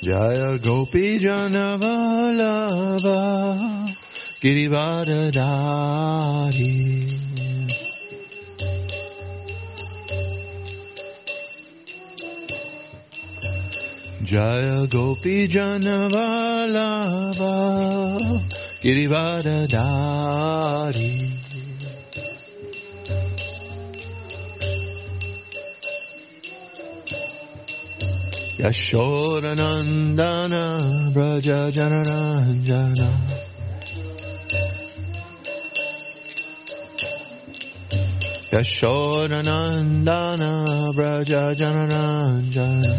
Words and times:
Jaya 0.00 0.56
Gopi 0.58 1.18
Janavalava 1.18 3.18
Girivadadari 4.40 7.08
Jaya 14.22 14.86
Gopi 14.86 15.48
Janavalava 15.48 17.52
Girivadadari 18.80 21.32
Yashodanandana 28.58 31.14
Braja 31.14 31.70
Janaranjana 31.70 33.08
Yashodanandana 39.28 40.94
Braja 40.94 41.54
Janaranjana 41.54 42.94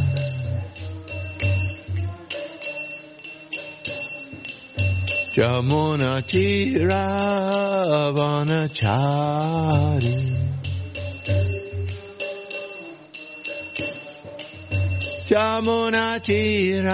Jamuna 15.29 16.17
Chari 16.25 16.89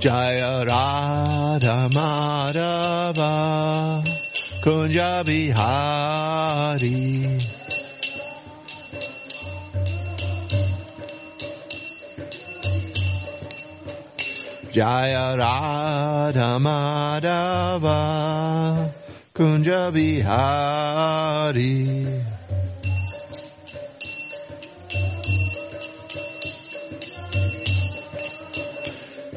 Jaya 0.00 0.64
Radha 0.64 1.90
Madhava 1.92 3.32
Kunja 4.64 5.22
Bihari 5.26 6.96
Jaya 14.72 15.36
Radha 15.36 16.56
Madhava 16.64 17.96
Kunja 19.36 19.92
Bihari. 19.92 21.84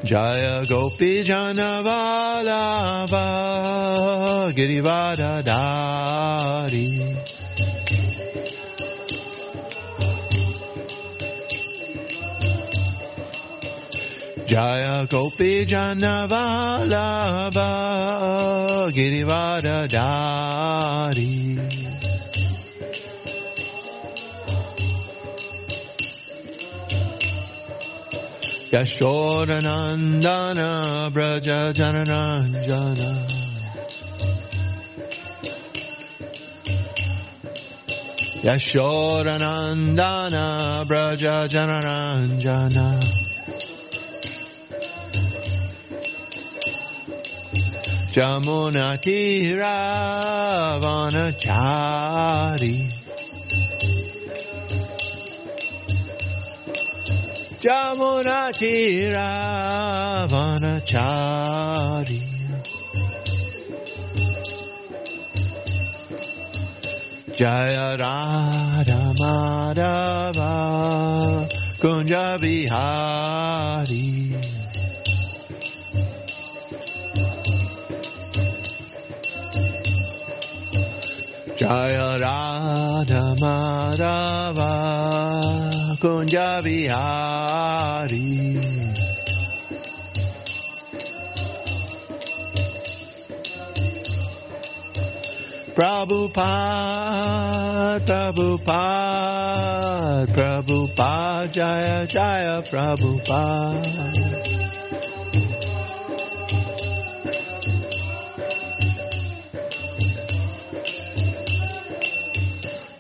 Jaya 0.06 0.64
Gopi 0.64 1.24
Janavalava 1.28 3.28
Girivada 4.56 5.44
Dari 5.44 7.20
Jaya 14.50 15.06
Gopi 15.08 15.64
Janavalava 15.68 17.70
Girivada 18.92 19.88
Dari 19.88 21.60
Yashodanandana 28.74 31.10
Braja 31.14 31.72
Janaranjana 31.74 33.10
Yashodanandana 38.44 40.88
Braja 40.88 41.48
Janaranjana 41.48 43.00
Jamunati 48.20 49.56
Ravanachari 49.56 51.16
Jamunati 57.64 58.76
Ravanachari 59.16 60.60
Jaya 67.38 67.96
Radha 67.98 69.02
Madhava 69.22 70.54
Kunja 71.80 72.28
Bihari 72.42 74.08
Jaya 81.70 82.18
Radha 82.18 83.38
Madhava 83.38 84.74
Kunja 86.02 86.66
Bihari 86.66 88.30
Prabhupada, 95.76 97.14
Prabhupada, 98.04 99.46
Prabhupada, 100.34 101.52
Jaya 101.54 102.08
Jaya 102.08 102.62
Prabhupada. 102.64 104.59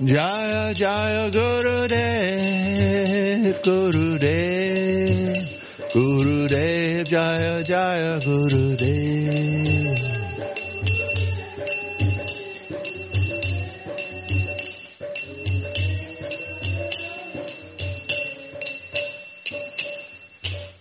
Jaya 0.09 0.73
Jaya 0.73 1.29
Gurudev, 1.29 1.93
Gurudev, 3.61 5.37
Gurudev, 5.93 7.05
Jaya 7.05 7.61
Jaya 7.63 8.17
Gurudev. 8.17 8.89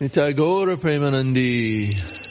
Nitai 0.00 0.32
Gaura 0.32 0.76
Premanandi. 0.76 2.27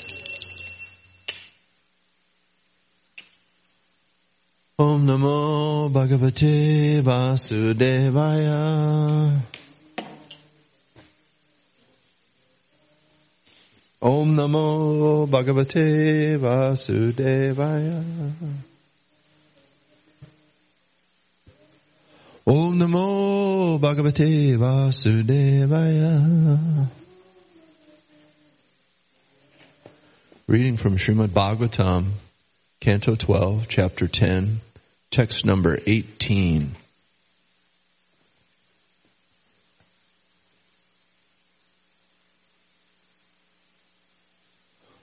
Om 4.79 5.07
Namo 5.07 5.89
Bhagavate 5.89 7.01
Vasudevaya. 7.01 8.62
Om 14.00 14.35
Namo 14.35 15.27
Bhagavate 15.27 16.38
Vasudevaya. 16.38 18.03
Om 22.45 22.77
Namo 22.77 23.80
Bhagavate 23.80 24.57
Vasudevaya. 24.59 26.21
Reading 30.45 30.77
from 30.77 30.97
Srimad 30.97 31.30
Bhagavatam, 31.30 32.12
Canto 32.80 33.15
12, 33.15 33.68
Chapter 33.68 34.07
10, 34.07 34.62
text 35.12 35.45
number 35.45 35.80
18. 35.86 36.75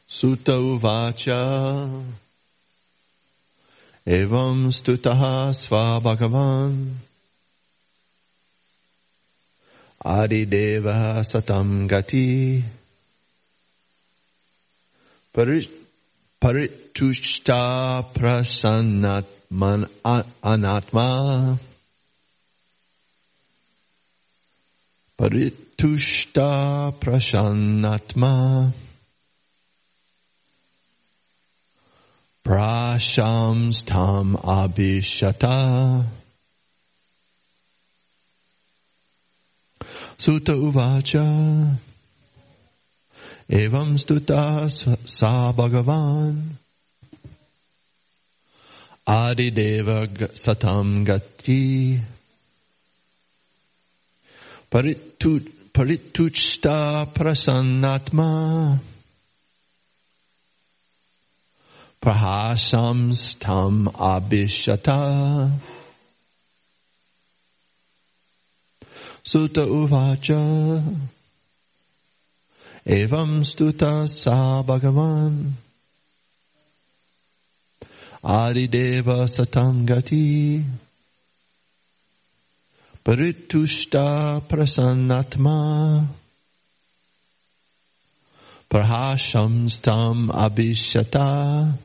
Suta 0.07 0.53
uvacha. 0.53 2.05
Evam 4.07 4.69
stutaha 4.71 5.55
sva 5.55 5.99
bhagavan 6.01 6.95
adideva 10.05 11.25
satam 11.25 11.89
gati. 11.89 12.63
Parit 15.33 15.71
paritushta 16.41 18.05
prasannat 18.15 19.34
prasannatman 19.55 19.89
anatma. 20.43 21.59
Paritushta 25.17 26.93
prasannatma. 26.99 28.73
Prashams 32.45 33.85
tam 33.85 34.37
abhishata. 34.37 36.05
Suta 40.19 40.53
uvacha. 40.53 41.79
Evam 43.49 43.99
stuta 43.99 44.69
sa 45.07 45.53
bhagavan. 45.53 46.64
Adideva 49.07 50.07
satam 50.35 51.05
gati. 51.05 52.01
Parituchta 55.73 57.07
prasannatma. 57.13 58.81
Prahasams 62.01 63.39
tam 63.39 63.89
abhishata. 63.93 65.51
Suta 69.23 69.65
uvacha. 69.67 70.83
Evam 72.87 73.45
stuta 73.45 74.09
sa 74.09 74.63
bhagavan. 74.63 75.64
Adideva 78.25 79.29
satam 79.29 79.85
gati. 79.85 80.65
Paritushta 83.05 84.41
prasannatma. 84.49 86.07
Prahashams 88.71 89.83
tam 89.83 90.31
abhishata. 90.33 91.77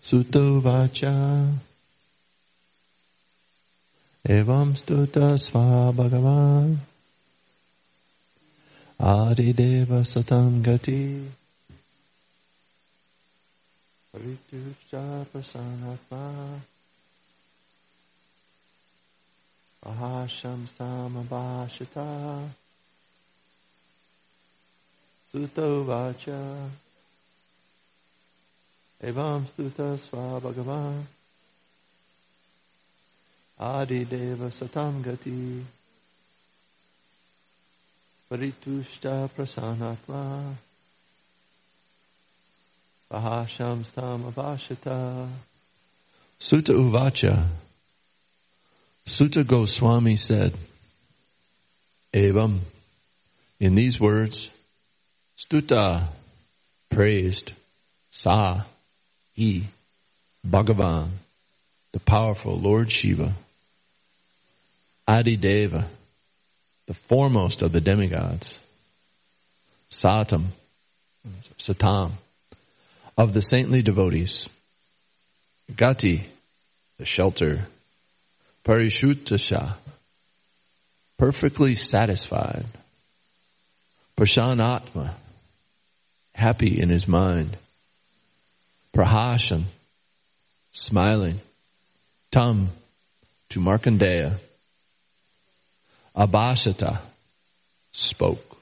Suta 0.00 0.38
vacha. 0.64 1.52
Evam 4.26 4.74
stuta 4.80 5.36
sva 5.36 5.92
bhagavan. 5.92 6.93
Adideva 8.98 10.04
satam 10.04 10.62
gati. 10.62 11.28
Paritushta 14.12 15.26
prasanatma. 15.32 16.60
Ahasham 19.84 20.66
samabhashita. 20.78 22.48
Suta 25.30 25.62
vacha. 25.62 26.70
Evam 29.02 29.44
stuta 29.46 29.98
sva. 29.98 31.04
Adi 33.58 34.04
deva 34.04 34.50
satam 38.36 38.52
gati. 38.52 38.52
Paritushta 38.64 39.30
prasanatma. 39.30 40.54
Vahasham 43.10 43.84
stam 43.86 44.32
avashita. 44.32 45.28
Suta 46.38 46.72
Uvacha. 46.72 47.46
Suta 49.06 49.44
Goswami 49.44 50.16
said, 50.16 50.54
Evam, 52.14 52.60
in 53.60 53.74
these 53.74 54.00
words, 54.00 54.48
Stuta, 55.36 56.04
praised, 56.90 57.52
Sa, 58.10 58.62
he, 59.34 59.66
Bhagavan, 60.46 61.08
the 61.92 62.00
powerful 62.00 62.58
Lord 62.58 62.90
Shiva, 62.90 63.34
Adideva, 65.06 65.84
the 66.86 66.94
foremost 66.94 67.62
of 67.62 67.72
the 67.72 67.80
demigods, 67.80 68.58
Satam, 69.90 70.46
Satam, 71.58 72.12
of 73.16 73.32
the 73.32 73.40
saintly 73.40 73.82
devotees, 73.82 74.48
Gati, 75.72 76.24
the 76.98 77.06
shelter, 77.06 77.66
Parishutasha, 78.64 79.74
perfectly 81.18 81.74
satisfied, 81.74 82.66
Prashanatma, 84.18 85.10
happy 86.34 86.80
in 86.80 86.88
his 86.88 87.08
mind, 87.08 87.56
Prahashan, 88.94 89.64
smiling, 90.72 91.40
Tam, 92.30 92.68
to 93.50 93.60
Markandeya, 93.60 94.38
Abhasata, 96.16 97.00
spoke. 97.92 98.56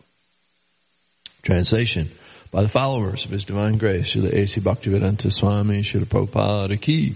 Translation 1.43 2.10
by 2.50 2.62
the 2.62 2.69
followers 2.69 3.25
of 3.25 3.31
His 3.31 3.44
Divine 3.44 3.78
Grace, 3.78 4.10
Srila 4.14 4.32
A.C. 4.32 4.60
Bhaktivedanta 4.60 5.32
Swami, 5.32 5.82
Srila 5.82 6.04
Prabhupada 6.04 6.81
Ki. 6.81 7.14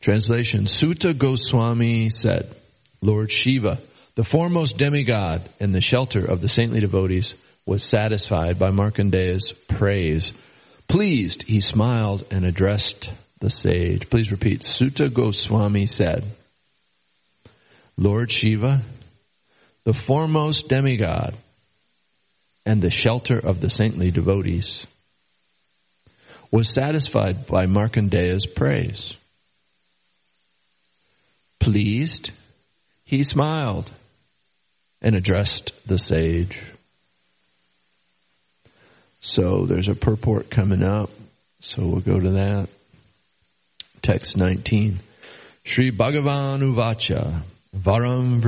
Translation, 0.00 0.66
Suta 0.66 1.12
Goswami 1.12 2.10
said, 2.10 2.54
Lord 3.02 3.32
Shiva, 3.32 3.78
the 4.14 4.24
foremost 4.24 4.76
demigod 4.76 5.42
and 5.58 5.74
the 5.74 5.80
shelter 5.80 6.24
of 6.24 6.40
the 6.40 6.48
saintly 6.48 6.80
devotees, 6.80 7.34
was 7.66 7.82
satisfied 7.82 8.58
by 8.58 8.70
Markandeya's 8.70 9.52
praise 9.68 10.32
Pleased, 10.88 11.42
he 11.42 11.60
smiled 11.60 12.24
and 12.30 12.46
addressed 12.46 13.10
the 13.40 13.50
sage. 13.50 14.08
Please 14.08 14.30
repeat. 14.30 14.64
Suta 14.64 15.10
Goswami 15.10 15.84
said, 15.84 16.24
Lord 17.98 18.32
Shiva, 18.32 18.82
the 19.88 19.94
foremost 19.94 20.68
demigod 20.68 21.34
and 22.66 22.82
the 22.82 22.90
shelter 22.90 23.38
of 23.38 23.62
the 23.62 23.70
saintly 23.70 24.10
devotees, 24.10 24.86
was 26.50 26.68
satisfied 26.68 27.46
by 27.46 27.64
Markandeya's 27.64 28.44
praise. 28.44 29.14
Pleased, 31.58 32.32
he 33.06 33.22
smiled 33.22 33.90
and 35.00 35.16
addressed 35.16 35.72
the 35.86 35.96
sage. 35.96 36.62
So 39.22 39.64
there's 39.64 39.88
a 39.88 39.94
purport 39.94 40.50
coming 40.50 40.82
up. 40.82 41.08
So 41.60 41.86
we'll 41.86 42.00
go 42.02 42.20
to 42.20 42.30
that. 42.32 42.68
Text 44.02 44.36
19. 44.36 44.98
Sri 45.64 45.90
Bhagavan 45.90 46.60
Uvacha 46.60 47.40
Varam 47.74 48.42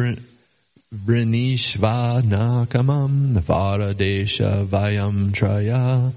Vrinishvanakamam 0.92 3.40
Varadesha 3.42 4.66
Vayam 4.66 5.30
Traya 5.30 6.12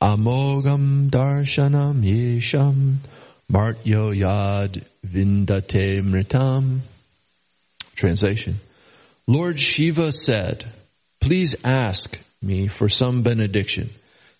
Amogam 0.00 1.10
Darshanam 1.10 2.02
Yesham 2.02 2.96
Martyo 3.52 4.14
Yad 4.14 4.82
Vindate 5.06 6.00
Mritam. 6.00 6.80
Translation. 7.96 8.58
Lord 9.26 9.60
Shiva 9.60 10.10
said, 10.10 10.64
please 11.20 11.54
ask 11.62 12.18
me 12.40 12.66
for 12.66 12.88
some 12.88 13.20
benediction, 13.22 13.90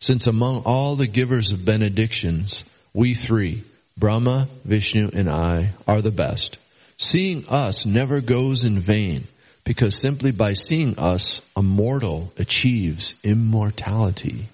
since 0.00 0.26
among 0.26 0.62
all 0.62 0.96
the 0.96 1.06
givers 1.06 1.50
of 1.50 1.66
benedictions, 1.66 2.64
we 2.94 3.12
three, 3.12 3.64
Brahma, 3.98 4.48
Vishnu, 4.64 5.10
and 5.12 5.28
I, 5.28 5.74
are 5.86 6.00
the 6.00 6.10
best. 6.10 6.56
Seeing 6.96 7.46
us 7.48 7.84
never 7.84 8.22
goes 8.22 8.64
in 8.64 8.80
vain, 8.80 9.28
because 9.68 9.94
simply 9.94 10.30
by 10.30 10.54
seeing 10.54 10.98
us, 10.98 11.42
a 11.54 11.62
mortal 11.62 12.32
achieves 12.38 13.14
immortality. 13.22 14.48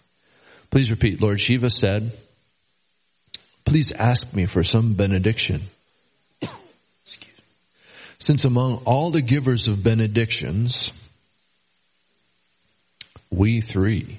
Please 0.72 0.90
repeat, 0.90 1.22
Lord 1.22 1.40
Shiva 1.40 1.70
said, 1.70 2.10
please 3.64 3.92
ask 3.92 4.34
me 4.34 4.46
for 4.46 4.64
some 4.64 4.94
benediction. 4.94 5.62
Since 8.18 8.44
among 8.44 8.78
all 8.86 9.12
the 9.12 9.22
givers 9.22 9.68
of 9.68 9.84
benedictions, 9.84 10.90
we 13.30 13.60
three, 13.60 14.18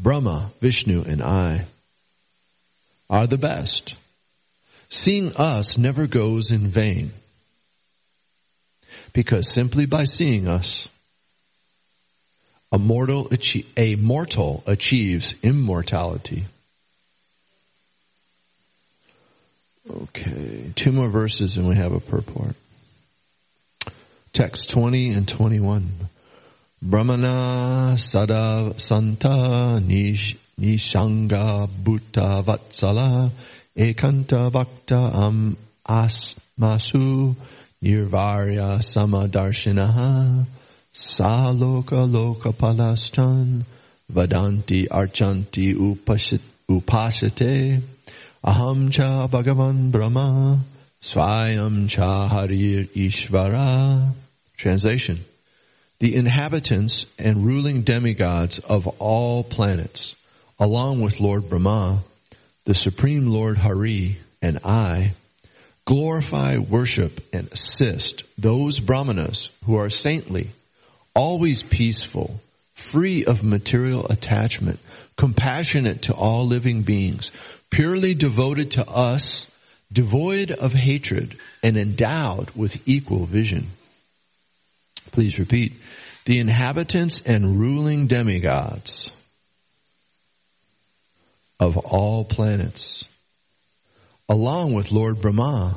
Brahma, 0.00 0.50
Vishnu, 0.60 1.04
and 1.04 1.22
I, 1.22 1.66
are 3.08 3.28
the 3.28 3.38
best. 3.38 3.94
Seeing 4.88 5.36
us 5.36 5.78
never 5.78 6.08
goes 6.08 6.50
in 6.50 6.66
vain. 6.66 7.12
Because 9.12 9.52
simply 9.52 9.86
by 9.86 10.04
seeing 10.04 10.48
us, 10.48 10.88
a 12.70 12.78
mortal, 12.78 13.30
a 13.76 13.96
mortal 13.96 14.62
achieves 14.66 15.34
immortality. 15.42 16.44
Okay, 19.90 20.72
two 20.74 20.92
more 20.92 21.08
verses 21.08 21.56
and 21.56 21.68
we 21.68 21.74
have 21.76 21.92
a 21.92 22.00
purport. 22.00 22.56
Text 24.32 24.70
20 24.70 25.10
and 25.10 25.28
21. 25.28 25.90
Brahmana 26.80 27.98
sada 27.98 28.74
santa 28.78 29.78
nish, 29.80 30.36
nishanga 30.58 31.68
bhuta 31.68 32.42
vatsala 32.42 33.30
ekanta 33.76 34.50
bhakta 34.50 35.10
am 35.14 35.56
asmasu 35.86 37.36
nirvarya 37.82 38.78
samadarshinaha 38.78 40.46
saloka 40.92 42.06
loka 42.06 42.52
palastan 42.52 43.64
vadanti 44.12 44.86
archanti 44.86 45.74
upashate 46.68 47.82
aham 48.44 48.90
cha 48.92 49.26
bhagavan 49.26 49.90
brahma 49.90 50.60
swayam 51.00 51.88
cha 51.88 52.28
harir 52.28 52.88
ishvara. 52.94 54.12
Translation. 54.56 55.24
The 55.98 56.14
inhabitants 56.14 57.06
and 57.18 57.44
ruling 57.44 57.82
demigods 57.82 58.60
of 58.60 58.86
all 59.00 59.42
planets 59.42 60.14
along 60.58 61.00
with 61.00 61.18
lord 61.18 61.48
brahma 61.48 62.04
the 62.64 62.74
supreme 62.74 63.26
lord 63.26 63.58
hari 63.58 64.18
and 64.40 64.60
i 64.64 65.12
glorify 65.84 66.58
worship 66.58 67.20
and 67.32 67.50
assist 67.52 68.24
those 68.38 68.78
brahmanas 68.78 69.48
who 69.66 69.76
are 69.76 69.90
saintly 69.90 70.50
always 71.14 71.62
peaceful, 71.62 72.40
free 72.74 73.24
of 73.24 73.42
material 73.42 74.06
attachment, 74.08 74.78
compassionate 75.16 76.02
to 76.02 76.14
all 76.14 76.46
living 76.46 76.82
beings, 76.82 77.30
purely 77.70 78.14
devoted 78.14 78.72
to 78.72 78.88
us, 78.88 79.46
devoid 79.92 80.50
of 80.50 80.72
hatred, 80.72 81.36
and 81.62 81.76
endowed 81.76 82.50
with 82.52 82.88
equal 82.88 83.26
vision. 83.26 83.68
Please 85.10 85.38
repeat. 85.38 85.74
The 86.24 86.38
inhabitants 86.38 87.20
and 87.26 87.58
ruling 87.58 88.06
demigods 88.06 89.10
of 91.58 91.76
all 91.76 92.24
planets, 92.24 93.04
along 94.32 94.72
with 94.72 94.90
Lord 94.90 95.20
Brahma, 95.20 95.76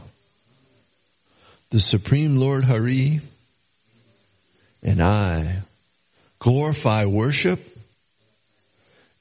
the 1.71 1.79
Supreme 1.81 2.37
Lord 2.37 2.63
Hari, 2.63 3.19
and 4.81 5.01
I 5.03 5.57
glorify, 6.39 7.03
worship, 7.03 7.59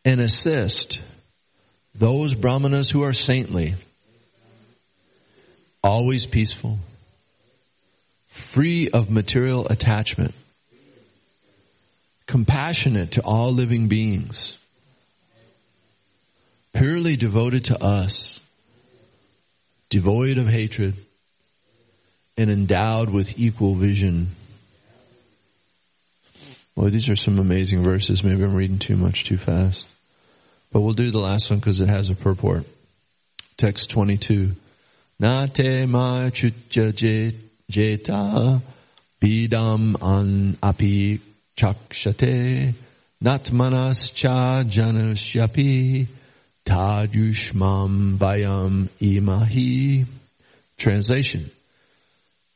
and 0.05 0.21
assist 0.21 1.01
those 1.97 2.33
brahmanas 2.33 2.89
who 2.89 3.03
are 3.03 3.13
saintly, 3.13 3.75
always 5.83 6.27
peaceful, 6.27 6.79
free 8.31 8.89
of 8.89 9.11
material 9.11 9.67
attachment, 9.67 10.33
compassionate 12.29 13.11
to 13.13 13.23
all 13.23 13.53
living 13.53 13.89
beings, 13.89 14.57
purely 16.73 17.17
devoted 17.17 17.65
to 17.65 17.83
us, 17.83 18.39
devoid 19.95 20.39
of 20.39 20.49
hatred, 20.49 20.93
and 22.37 22.51
endowed 22.51 23.11
with 23.11 23.39
equal 23.39 23.77
vision. 23.77 24.27
Boy, 26.75 26.91
these 26.91 27.09
are 27.09 27.15
some 27.15 27.39
amazing 27.39 27.85
verses. 27.85 28.25
Maybe 28.25 28.43
I'm 28.43 28.57
reading 28.57 28.81
too 28.81 28.97
much 28.97 29.23
too 29.23 29.37
fast. 29.37 29.87
But 30.73 30.81
we'll 30.81 30.95
do 30.95 31.13
the 31.13 31.21
last 31.21 31.49
one 31.49 31.61
because 31.61 31.79
it 31.79 31.89
has 31.89 32.11
a 32.11 32.17
purport. 32.17 32.65
Text 33.57 33.91
22. 33.91 34.57
Nate 35.21 35.89
ma 35.89 36.29
jeta 36.29 37.33
bidam 39.23 39.97
an 40.03 40.59
api 40.61 41.21
chakshate 41.57 42.75
natmanas 43.23 44.13
cha 44.13 44.65
janusyapi 44.65 46.09
tadyushmam 46.65 48.17
vayam 48.17 48.89
imahi. 49.01 50.07
Translation. 50.77 51.51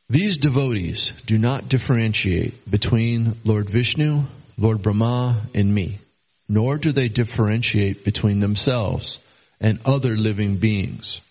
These 0.09 0.37
devotees 0.37 1.13
do 1.25 1.37
not 1.37 1.69
differentiate 1.69 2.69
between 2.69 3.35
Lord 3.43 3.69
Vishnu, 3.69 4.23
Lord 4.57 4.81
Brahma, 4.81 5.39
and 5.53 5.73
me, 5.73 5.99
nor 6.47 6.77
do 6.77 6.91
they 6.91 7.09
differentiate 7.09 8.03
between 8.03 8.39
themselves 8.39 9.19
and 9.61 9.79
other 9.85 10.15
living 10.15 10.57
beings. 10.57 11.21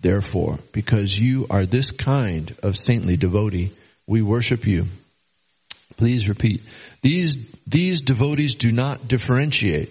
Therefore, 0.00 0.58
because 0.72 1.16
you 1.16 1.46
are 1.48 1.64
this 1.64 1.90
kind 1.90 2.54
of 2.62 2.76
saintly 2.76 3.16
devotee, 3.16 3.72
we 4.06 4.20
worship 4.20 4.66
you. 4.66 4.84
Please 5.96 6.28
repeat. 6.28 6.62
These, 7.00 7.38
these 7.66 8.02
devotees 8.02 8.54
do 8.54 8.70
not 8.70 9.08
differentiate 9.08 9.90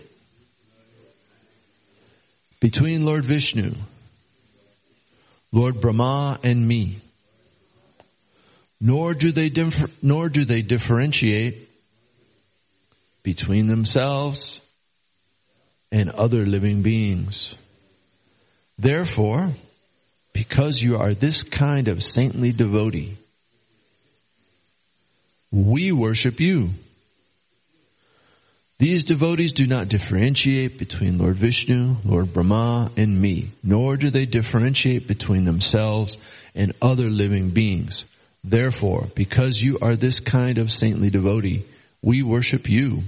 between 2.59 3.05
Lord 3.05 3.25
Vishnu, 3.25 3.73
Lord 5.51 5.79
Brahma, 5.81 6.39
and 6.43 6.67
me 6.67 7.01
nor 8.79 9.13
do 9.13 9.31
they 9.31 9.49
differ, 9.49 9.87
nor 10.01 10.29
do 10.29 10.45
they 10.45 10.61
differentiate 10.61 11.69
between 13.23 13.67
themselves 13.67 14.59
and 15.91 16.09
other 16.11 16.45
living 16.45 16.81
beings. 16.81 17.53
Therefore, 18.77 19.49
because 20.33 20.79
you 20.79 20.97
are 20.97 21.13
this 21.13 21.43
kind 21.43 21.87
of 21.87 22.03
saintly 22.03 22.51
devotee, 22.51 23.17
we 25.51 25.91
worship 25.91 26.39
you. 26.39 26.69
These 28.77 29.05
devotees 29.05 29.53
do 29.53 29.67
not 29.67 29.87
differentiate 29.87 30.77
between 30.77 31.17
Lord 31.17 31.37
Vishnu, 31.37 31.95
Lord 32.03 32.33
Brahma, 32.33 32.91
and 32.97 33.21
me, 33.21 33.51
nor 33.63 33.95
do 33.95 34.09
they 34.09 34.25
differentiate 34.25 35.07
between 35.07 35.45
themselves 35.45 36.17
and 36.53 36.73
other 36.81 37.09
living 37.09 37.51
beings. 37.51 38.03
Therefore, 38.43 39.07
because 39.15 39.57
you 39.57 39.79
are 39.81 39.95
this 39.95 40.19
kind 40.19 40.57
of 40.57 40.71
saintly 40.71 41.09
devotee, 41.09 41.63
we 42.01 42.21
worship 42.21 42.69
you. 42.69 43.03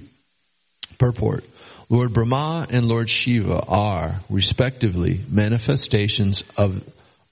Purport. 0.97 1.43
Lord 1.89 2.13
Brahma 2.13 2.67
and 2.69 2.87
Lord 2.87 3.09
Shiva 3.09 3.61
are, 3.67 4.21
respectively, 4.29 5.19
manifestations 5.29 6.43
of, 6.57 6.81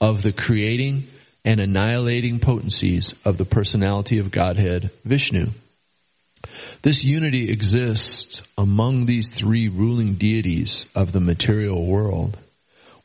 of 0.02 0.24
the 0.24 0.34
creating 0.34 1.08
and 1.46 1.62
annihilating 1.62 2.40
potencies 2.40 3.14
of 3.24 3.38
the 3.38 3.46
personality 3.46 4.20
of 4.20 4.30
Godhead, 4.30 4.92
Vishnu. 5.06 5.52
This 6.86 7.04
unity 7.04 7.50
exists 7.50 8.44
among 8.60 9.08
these 9.08 9.30
three 9.30 9.70
ruling 9.70 10.18
deities 10.18 10.86
of 10.94 11.12
the 11.12 11.20
material 11.20 11.84
world. 11.84 12.38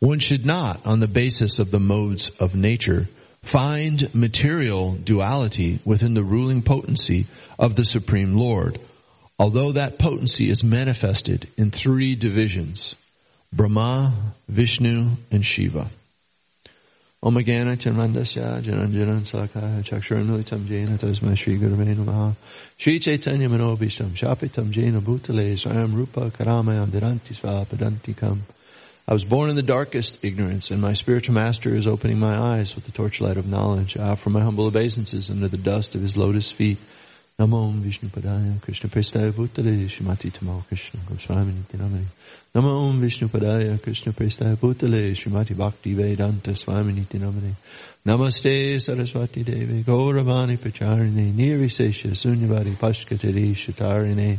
One 0.00 0.18
should 0.18 0.44
not, 0.44 0.84
on 0.84 1.00
the 1.00 1.08
basis 1.08 1.60
of 1.60 1.70
the 1.70 1.78
modes 1.78 2.30
of 2.38 2.54
nature, 2.54 3.08
find 3.42 4.14
material 4.14 4.96
duality 4.96 5.78
within 5.86 6.12
the 6.12 6.22
ruling 6.22 6.60
potency 6.60 7.26
of 7.58 7.74
the 7.74 7.84
Supreme 7.84 8.34
Lord, 8.34 8.78
although 9.38 9.72
that 9.72 9.98
potency 9.98 10.50
is 10.50 10.62
manifested 10.62 11.48
in 11.56 11.70
three 11.70 12.14
divisions, 12.14 12.94
Brahma, 13.50 14.12
Vishnu, 14.46 15.12
and 15.30 15.46
Shiva. 15.46 15.88
Om 17.22 17.34
Agana 17.34 17.76
Chanmandasya 17.76 18.62
Jananjanan 18.62 19.26
Salakaya 19.28 19.84
Chakshuranilitam 19.84 20.66
Jena 20.66 20.96
Tasma 20.96 21.36
Shri 21.36 21.58
Gurave 21.58 21.94
Namaha 21.94 22.34
Shri 22.78 22.98
Chaitanya 22.98 23.46
Manobisham 23.46 24.12
Shapitam 24.12 24.70
Jena 24.70 25.02
Bhutale 25.02 25.52
Swayam 25.52 25.94
Rupa 25.94 26.30
Karamayam 26.30 26.86
Diranti 26.86 27.38
Svapadantikam 27.38 28.38
I 29.06 29.12
was 29.12 29.24
born 29.24 29.50
in 29.50 29.56
the 29.56 29.62
darkest 29.62 30.18
ignorance, 30.22 30.70
and 30.70 30.80
my 30.80 30.94
spiritual 30.94 31.34
master 31.34 31.74
is 31.74 31.86
opening 31.86 32.18
my 32.18 32.56
eyes 32.56 32.74
with 32.74 32.86
the 32.86 32.92
torchlight 32.92 33.36
of 33.36 33.46
knowledge. 33.46 33.98
I 33.98 34.08
offer 34.08 34.30
my 34.30 34.40
humble 34.40 34.66
obeisances 34.66 35.28
under 35.28 35.48
the 35.48 35.58
dust 35.58 35.94
of 35.94 36.00
his 36.00 36.16
lotus 36.16 36.50
feet. 36.50 36.78
Namo 37.40 37.72
Vishnu 37.80 38.10
Padaya 38.10 38.60
Krishna 38.60 38.90
Prestaya 38.90 39.32
Bhutale 39.32 39.88
Shrimati 39.88 40.30
Tamal 40.30 40.62
Krishna 40.68 41.00
Goswami 41.08 41.54
Nityanamani. 41.54 42.04
Namo 42.54 42.90
Vishnu 43.00 43.28
Padaya 43.28 43.80
Krishna 43.80 44.12
Prestaya 44.12 44.58
Bhutale 44.58 45.16
Shrimati 45.16 45.56
Bhakti 45.56 45.94
Vedanta 45.94 46.54
Swami 46.54 46.92
Nityanamani. 46.92 47.54
Namaste 48.04 48.78
Saraswati 48.78 49.42
Devi 49.42 49.82
Gauravani 49.82 50.58
Pacharine 50.58 51.32
Nirvisesha 51.32 52.14
Sunyavadi 52.14 52.76
Pashkatari 52.76 53.56
Shatarine 53.56 54.38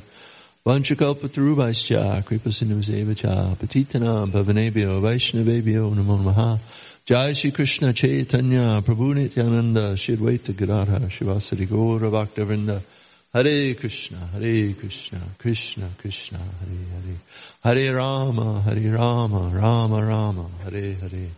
Vanchakalpatarubhaischa, 0.64 2.24
Kripasinuseva 2.24 3.16
Patitana, 3.56 4.30
Bhavanebhyo, 4.32 5.02
Vaishnavebhyo, 5.02 5.92
Namo 5.96 6.20
Namaha. 6.20 6.60
Jai 7.04 7.34
Shri 7.34 7.52
Krishna 7.52 7.94
Chaitanya, 7.94 8.80
Prabhu 8.84 9.16
Nityananda, 9.16 9.98
Shri 9.98 10.18
Advaita 10.18 10.54
Gadadha, 10.54 11.10
Shivasari 11.10 11.68
Gaura 11.68 12.12
Bhaktavinda, 12.12 12.80
Hare 13.34 13.74
Krishna, 13.74 14.18
Hare 14.34 14.74
Krishna, 14.74 15.20
Krishna 15.40 15.90
Krishna, 15.98 16.38
Hare 16.38 16.78
Hare, 17.64 17.82
Hare 17.82 17.96
Rama, 17.96 18.62
Hare 18.62 18.92
Rama, 18.92 19.50
Rama 19.52 20.06
Rama, 20.06 20.48
Hare 20.64 20.94
Hare. 20.94 21.30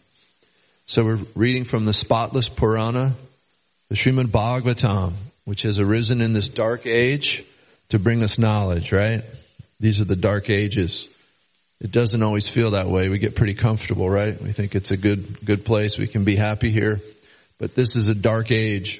So 0.85 1.05
we're 1.05 1.19
reading 1.33 1.63
from 1.63 1.85
the 1.85 1.93
spotless 1.93 2.49
Purana, 2.49 3.13
the 3.87 3.95
Srimad 3.95 4.31
Bhagavatam, 4.31 5.13
which 5.45 5.61
has 5.61 5.79
arisen 5.79 6.19
in 6.19 6.33
this 6.33 6.49
dark 6.49 6.85
age 6.85 7.41
to 7.93 7.99
bring 7.99 8.23
us 8.23 8.39
knowledge, 8.39 8.91
right? 8.91 9.23
These 9.79 10.01
are 10.01 10.05
the 10.05 10.15
dark 10.15 10.49
ages. 10.49 11.07
It 11.79 11.91
doesn't 11.91 12.23
always 12.23 12.47
feel 12.47 12.71
that 12.71 12.87
way. 12.87 13.07
We 13.07 13.19
get 13.19 13.35
pretty 13.35 13.53
comfortable, 13.53 14.09
right? 14.09 14.41
We 14.41 14.51
think 14.51 14.73
it's 14.73 14.89
a 14.89 14.97
good, 14.97 15.45
good 15.45 15.63
place. 15.63 15.95
We 15.95 16.07
can 16.07 16.23
be 16.23 16.35
happy 16.35 16.71
here. 16.71 17.01
But 17.59 17.75
this 17.75 17.95
is 17.95 18.07
a 18.07 18.15
dark 18.15 18.49
age 18.49 18.99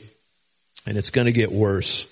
and 0.86 0.96
it's 0.96 1.10
going 1.10 1.26
to 1.26 1.32
get 1.32 1.52
worse. 1.52 2.06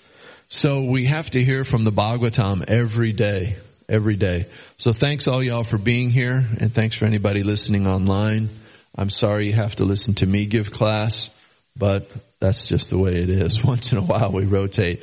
So 0.48 0.82
we 0.82 1.06
have 1.06 1.30
to 1.30 1.44
hear 1.44 1.62
from 1.62 1.84
the 1.84 1.92
Bhagavatam 1.92 2.64
every 2.68 3.12
day, 3.12 3.58
every 3.88 4.16
day. 4.16 4.46
So 4.76 4.90
thanks 4.90 5.28
all 5.28 5.40
y'all 5.40 5.62
for 5.62 5.78
being 5.78 6.10
here 6.10 6.44
and 6.58 6.74
thanks 6.74 6.96
for 6.96 7.04
anybody 7.04 7.44
listening 7.44 7.86
online. 7.86 8.50
I'm 8.98 9.10
sorry 9.10 9.46
you 9.46 9.52
have 9.52 9.76
to 9.76 9.84
listen 9.84 10.14
to 10.14 10.26
me 10.26 10.46
give 10.46 10.72
class, 10.72 11.30
but 11.76 12.10
that's 12.40 12.66
just 12.66 12.90
the 12.90 12.98
way 12.98 13.22
it 13.22 13.30
is. 13.30 13.62
Once 13.64 13.92
in 13.92 13.98
a 13.98 14.02
while 14.02 14.32
we 14.32 14.46
rotate. 14.46 15.00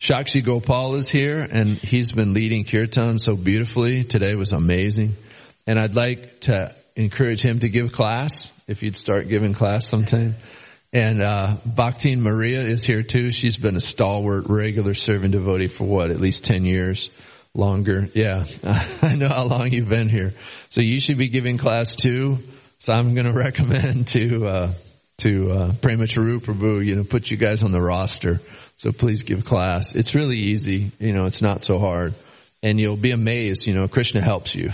Shakshi 0.00 0.42
Gopal 0.42 0.94
is 0.94 1.10
here 1.10 1.40
and 1.40 1.76
he's 1.76 2.10
been 2.10 2.32
leading 2.32 2.64
kirtan 2.64 3.18
so 3.18 3.36
beautifully. 3.36 4.02
Today 4.02 4.34
was 4.34 4.52
amazing. 4.52 5.14
And 5.66 5.78
I'd 5.78 5.94
like 5.94 6.40
to 6.40 6.74
encourage 6.96 7.42
him 7.42 7.58
to 7.58 7.68
give 7.68 7.92
class 7.92 8.50
if 8.66 8.82
you'd 8.82 8.96
start 8.96 9.28
giving 9.28 9.52
class 9.52 9.86
sometime. 9.86 10.36
And, 10.90 11.22
uh, 11.22 11.56
Maria 12.16 12.62
is 12.62 12.82
here 12.82 13.02
too. 13.02 13.30
She's 13.30 13.58
been 13.58 13.76
a 13.76 13.80
stalwart, 13.80 14.48
regular 14.48 14.94
serving 14.94 15.32
devotee 15.32 15.68
for 15.68 15.84
what, 15.84 16.10
at 16.10 16.18
least 16.18 16.44
10 16.44 16.64
years 16.64 17.10
longer. 17.52 18.08
Yeah. 18.14 18.46
I 19.02 19.16
know 19.16 19.28
how 19.28 19.44
long 19.44 19.70
you've 19.70 19.90
been 19.90 20.08
here. 20.08 20.32
So 20.70 20.80
you 20.80 20.98
should 20.98 21.18
be 21.18 21.28
giving 21.28 21.58
class 21.58 21.94
too. 21.94 22.38
So 22.78 22.94
I'm 22.94 23.12
going 23.12 23.26
to 23.30 23.34
recommend 23.34 24.06
to, 24.08 24.46
uh, 24.46 24.72
to, 25.20 25.52
uh, 25.52 25.72
Premacharu 25.72 26.40
Prabhu, 26.40 26.84
you 26.84 26.96
know, 26.96 27.04
put 27.04 27.30
you 27.30 27.36
guys 27.36 27.62
on 27.62 27.72
the 27.72 27.80
roster 27.80 28.40
so 28.80 28.92
please 28.92 29.24
give 29.24 29.44
class. 29.44 29.94
It's 29.94 30.14
really 30.14 30.38
easy. 30.38 30.90
You 30.98 31.12
know, 31.12 31.26
it's 31.26 31.42
not 31.42 31.62
so 31.62 31.78
hard. 31.78 32.14
And 32.62 32.80
you'll 32.80 32.96
be 32.96 33.10
amazed, 33.10 33.66
you 33.66 33.74
know, 33.74 33.86
Krishna 33.86 34.22
helps 34.22 34.54
you. 34.54 34.72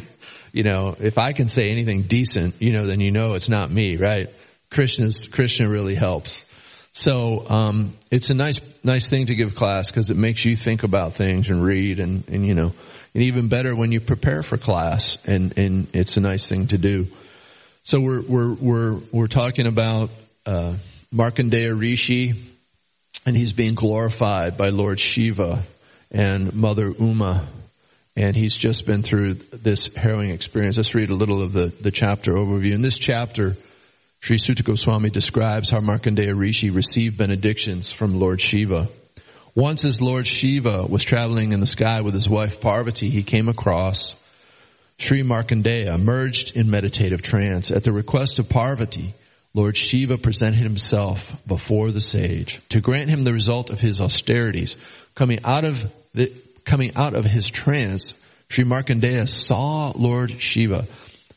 you 0.52 0.64
know, 0.64 0.94
if 1.00 1.16
I 1.16 1.32
can 1.32 1.48
say 1.48 1.70
anything 1.70 2.02
decent, 2.02 2.56
you 2.58 2.74
know, 2.74 2.84
then 2.84 3.00
you 3.00 3.10
know 3.10 3.32
it's 3.32 3.48
not 3.48 3.70
me, 3.70 3.96
right? 3.96 4.26
Krishna's, 4.70 5.26
Krishna 5.26 5.66
really 5.66 5.94
helps. 5.94 6.44
So, 6.92 7.48
um, 7.48 7.94
it's 8.10 8.28
a 8.28 8.34
nice, 8.34 8.56
nice 8.84 9.08
thing 9.08 9.28
to 9.28 9.34
give 9.34 9.54
class 9.54 9.90
because 9.90 10.10
it 10.10 10.18
makes 10.18 10.44
you 10.44 10.54
think 10.54 10.82
about 10.82 11.14
things 11.14 11.48
and 11.48 11.64
read 11.64 12.00
and, 12.00 12.28
and, 12.28 12.46
you 12.46 12.52
know, 12.52 12.74
and 13.14 13.22
even 13.22 13.48
better 13.48 13.74
when 13.74 13.92
you 13.92 14.00
prepare 14.02 14.42
for 14.42 14.58
class 14.58 15.16
and, 15.24 15.56
and 15.56 15.86
it's 15.94 16.18
a 16.18 16.20
nice 16.20 16.46
thing 16.46 16.66
to 16.66 16.76
do. 16.76 17.06
So 17.88 18.00
we're, 18.00 18.20
we're, 18.20 18.52
we're, 18.52 19.00
we're 19.12 19.26
talking 19.28 19.66
about, 19.66 20.10
uh, 20.44 20.74
Markandeya 21.10 21.72
Rishi, 21.74 22.34
and 23.24 23.34
he's 23.34 23.52
being 23.52 23.74
glorified 23.74 24.58
by 24.58 24.68
Lord 24.68 25.00
Shiva 25.00 25.64
and 26.10 26.54
Mother 26.54 26.92
Uma. 26.98 27.48
And 28.14 28.36
he's 28.36 28.54
just 28.54 28.84
been 28.84 29.02
through 29.02 29.36
this 29.54 29.88
harrowing 29.96 30.28
experience. 30.28 30.76
Let's 30.76 30.94
read 30.94 31.08
a 31.08 31.14
little 31.14 31.40
of 31.40 31.54
the, 31.54 31.72
the 31.80 31.90
chapter 31.90 32.32
overview. 32.32 32.72
In 32.72 32.82
this 32.82 32.98
chapter, 32.98 33.56
Sri 34.20 34.36
Suta 34.36 34.62
Goswami 34.62 35.08
describes 35.08 35.70
how 35.70 35.78
Markandeya 35.78 36.38
Rishi 36.38 36.68
received 36.68 37.16
benedictions 37.16 37.90
from 37.90 38.20
Lord 38.20 38.42
Shiva. 38.42 38.88
Once 39.54 39.86
as 39.86 40.02
Lord 40.02 40.26
Shiva 40.26 40.84
was 40.86 41.04
traveling 41.04 41.52
in 41.54 41.60
the 41.60 41.66
sky 41.66 42.02
with 42.02 42.12
his 42.12 42.28
wife 42.28 42.60
Parvati, 42.60 43.08
he 43.08 43.22
came 43.22 43.48
across 43.48 44.14
Sri 44.98 45.22
Markandeya 45.22 45.98
merged 45.98 46.56
in 46.56 46.70
meditative 46.70 47.22
trance. 47.22 47.70
At 47.70 47.84
the 47.84 47.92
request 47.92 48.38
of 48.38 48.48
Parvati, 48.48 49.14
Lord 49.54 49.76
Shiva 49.76 50.18
presented 50.18 50.60
himself 50.60 51.30
before 51.46 51.92
the 51.92 52.00
sage 52.00 52.60
to 52.70 52.80
grant 52.80 53.08
him 53.08 53.24
the 53.24 53.32
result 53.32 53.70
of 53.70 53.80
his 53.80 54.00
austerities. 54.00 54.76
Coming 55.14 55.38
out 55.44 55.64
of 55.64 55.90
the, 56.14 56.32
coming 56.64 56.92
out 56.96 57.14
of 57.14 57.24
his 57.24 57.48
trance, 57.48 58.12
Sri 58.48 58.64
Markandeya 58.64 59.28
saw 59.28 59.92
Lord 59.94 60.42
Shiva, 60.42 60.86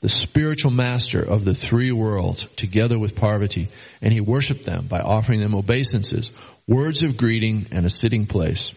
the 0.02 0.10
spiritual 0.10 0.72
master 0.72 1.20
of 1.20 1.46
the 1.46 1.54
three 1.54 1.92
worlds, 1.92 2.48
together 2.56 2.98
with 2.98 3.16
Parvati, 3.16 3.70
and 4.02 4.12
he 4.12 4.22
worshiped 4.22 4.66
them 4.66 4.88
by 4.88 5.00
offering 5.00 5.40
them 5.40 5.54
obeisances, 5.54 6.32
words 6.68 7.04
of 7.04 7.16
greeting, 7.16 7.68
and 7.72 7.86
a 7.86 7.90
sitting 7.92 8.26
place. 8.26 8.72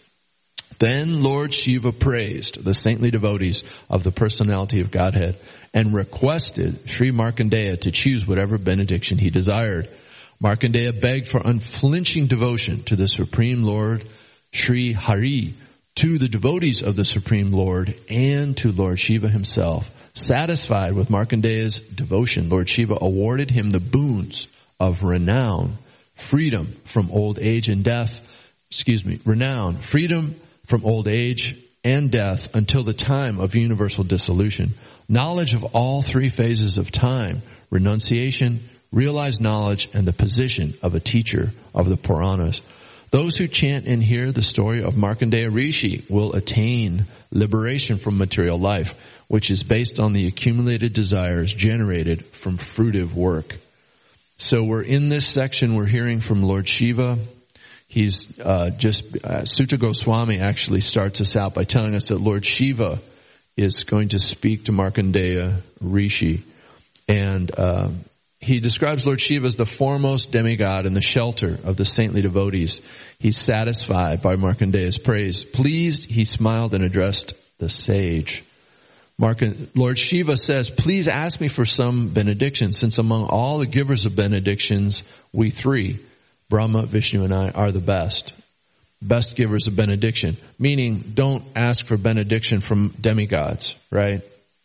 Then 0.79 1.23
Lord 1.23 1.53
Shiva 1.53 1.93
praised 1.93 2.63
the 2.63 2.75
saintly 2.75 3.11
devotees 3.11 3.63
of 3.89 4.03
the 4.03 4.13
personality 4.13 4.81
of 4.81 4.91
Godhead 4.91 5.39
and 5.73 5.95
requested 5.95 6.89
Sri 6.89 7.11
Markandeya 7.11 7.81
to 7.81 7.91
choose 7.91 8.27
whatever 8.27 8.59
benediction 8.59 9.19
he 9.19 9.31
desired. 9.31 9.89
Markandeya 10.43 11.01
begged 11.01 11.29
for 11.29 11.41
unflinching 11.45 12.27
devotion 12.27 12.83
to 12.85 12.97
the 12.97 13.09
Supreme 13.09 13.63
Lord 13.63 14.05
Sri 14.53 14.93
Hari, 14.93 15.55
to 15.97 16.19
the 16.19 16.29
devotees 16.29 16.83
of 16.83 16.97
the 16.97 17.05
Supreme 17.05 17.51
Lord, 17.51 17.95
and 18.09 18.57
to 18.59 18.73
Lord 18.73 19.01
Shiva 19.01 19.29
himself. 19.29 19.91
Satisfied 20.13 20.95
with 20.95 21.09
Markandeya's 21.09 21.81
devotion, 21.81 22.49
Lord 22.49 22.69
Shiva 22.69 22.99
awarded 23.01 23.51
him 23.51 23.71
the 23.71 23.81
boons 23.81 24.47
of 24.79 25.03
renown, 25.03 25.77
freedom 26.15 26.77
from 26.85 27.11
old 27.11 27.39
age 27.41 27.69
and 27.69 27.83
death, 27.83 28.21
excuse 28.71 29.05
me, 29.05 29.19
renown, 29.25 29.79
freedom 29.79 30.39
from 30.67 30.85
old 30.85 31.09
age 31.09 31.57
and 31.83 32.11
death 32.11 32.55
until 32.55 32.83
the 32.83 32.95
time 32.95 33.39
of 33.39 33.55
universal 33.55 34.05
dissolution 34.05 34.75
knowledge 35.09 35.55
of 35.55 35.65
all 35.75 36.03
three 36.03 36.31
phases 36.31 36.79
of 36.79 36.91
time, 36.91 37.43
renunciation, 37.71 38.69
realized 38.93 39.41
knowledge, 39.41 39.89
and 39.93 40.07
the 40.07 40.13
position 40.13 40.75
of 40.83 40.95
a 40.95 41.01
teacher 41.01 41.53
of 41.75 41.89
the 41.89 41.97
Puranas. 41.97 42.61
Those 43.11 43.37
who 43.37 43.47
chant 43.47 43.87
and 43.87 44.03
hear 44.03 44.33
the 44.33 44.43
story 44.43 44.83
of 44.83 44.95
Markandeya 44.95 45.53
Rishi 45.53 46.05
will 46.09 46.33
attain 46.33 47.07
liberation 47.31 47.99
from 47.99 48.19
material 48.19 48.59
life, 48.59 48.95
which 49.29 49.51
is 49.51 49.63
based 49.63 50.01
on 50.01 50.13
the 50.13 50.27
accumulated 50.27 50.93
desires 50.93 51.53
generated 51.53 52.25
from 52.27 52.59
fruitive 52.59 53.13
work. 53.13 53.57
So 54.37 54.65
we're 54.65 54.83
in 54.83 55.09
this 55.09 55.29
section, 55.29 55.77
we're 55.77 55.87
hearing 55.87 56.21
from 56.21 56.43
Lord 56.43 56.69
Shiva. 56.69 57.19
He's 57.95 58.27
uh, 58.41 58.71
just, 58.71 59.05
uh, 59.23 59.45
Suta 59.45 59.77
Goswami 59.77 60.41
actually 60.41 60.81
starts 60.81 61.21
us 61.21 61.37
out 61.37 61.55
by 61.55 61.63
telling 61.63 61.95
us 61.95 62.09
that 62.09 62.21
Lord 62.21 62.45
Shiva 62.45 62.99
is 63.57 63.85
going 63.85 64.09
to 64.09 64.19
speak 64.19 64.65
to 64.65 64.73
Markandeya 64.73 65.61
Rishi. 65.81 66.43
And 67.07 67.57
uh, 67.57 67.91
he 68.41 68.59
describes 68.59 69.07
Lord 69.07 69.21
Shiva 69.21 69.47
as 69.47 69.55
the 69.55 69.65
foremost 69.65 70.33
demigod 70.33 70.87
in 70.87 70.95
the 70.95 71.01
shelter 71.01 71.57
of 71.63 71.77
the 71.77 71.85
saintly 71.85 72.21
devotees. 72.21 72.81
He's 73.21 73.37
satisfied 73.37 74.23
by 74.23 74.35
Markandeya's 74.35 74.99
praise. 74.99 75.45
Pleased, 75.45 76.11
he 76.11 76.25
smiled 76.25 76.75
and 76.75 76.83
addressed 76.83 77.35
the 77.59 77.69
sage. 77.69 78.43
Lord 79.21 80.01
Shiva 80.01 80.37
says, 80.37 80.69
please 80.69 81.07
ask 81.07 81.41
me 81.41 81.47
for 81.47 81.65
some 81.65 82.09
benediction, 82.09 82.73
since 82.73 82.99
among 82.99 83.27
all 83.27 83.59
the 83.59 83.69
givers 83.69 84.05
of 84.05 84.17
benedictions, 84.17 85.05
we 85.33 85.51
three, 85.51 86.01
Brahma, 86.49 86.87
Vishnu, 86.87 87.25
and 87.25 87.35
I, 87.35 87.51
are 87.51 87.73
the 87.73 87.81
best 87.81 88.33
best 89.05 89.37
givers 89.37 89.67
of 89.67 89.77
benediction. 89.77 90.37
Meaning, 90.59 91.13
don't 91.15 91.45
ask 91.55 91.85
for 91.87 91.97
benediction 91.97 92.61
from 92.61 92.95
demigods, 93.01 93.77
right? 93.91 94.23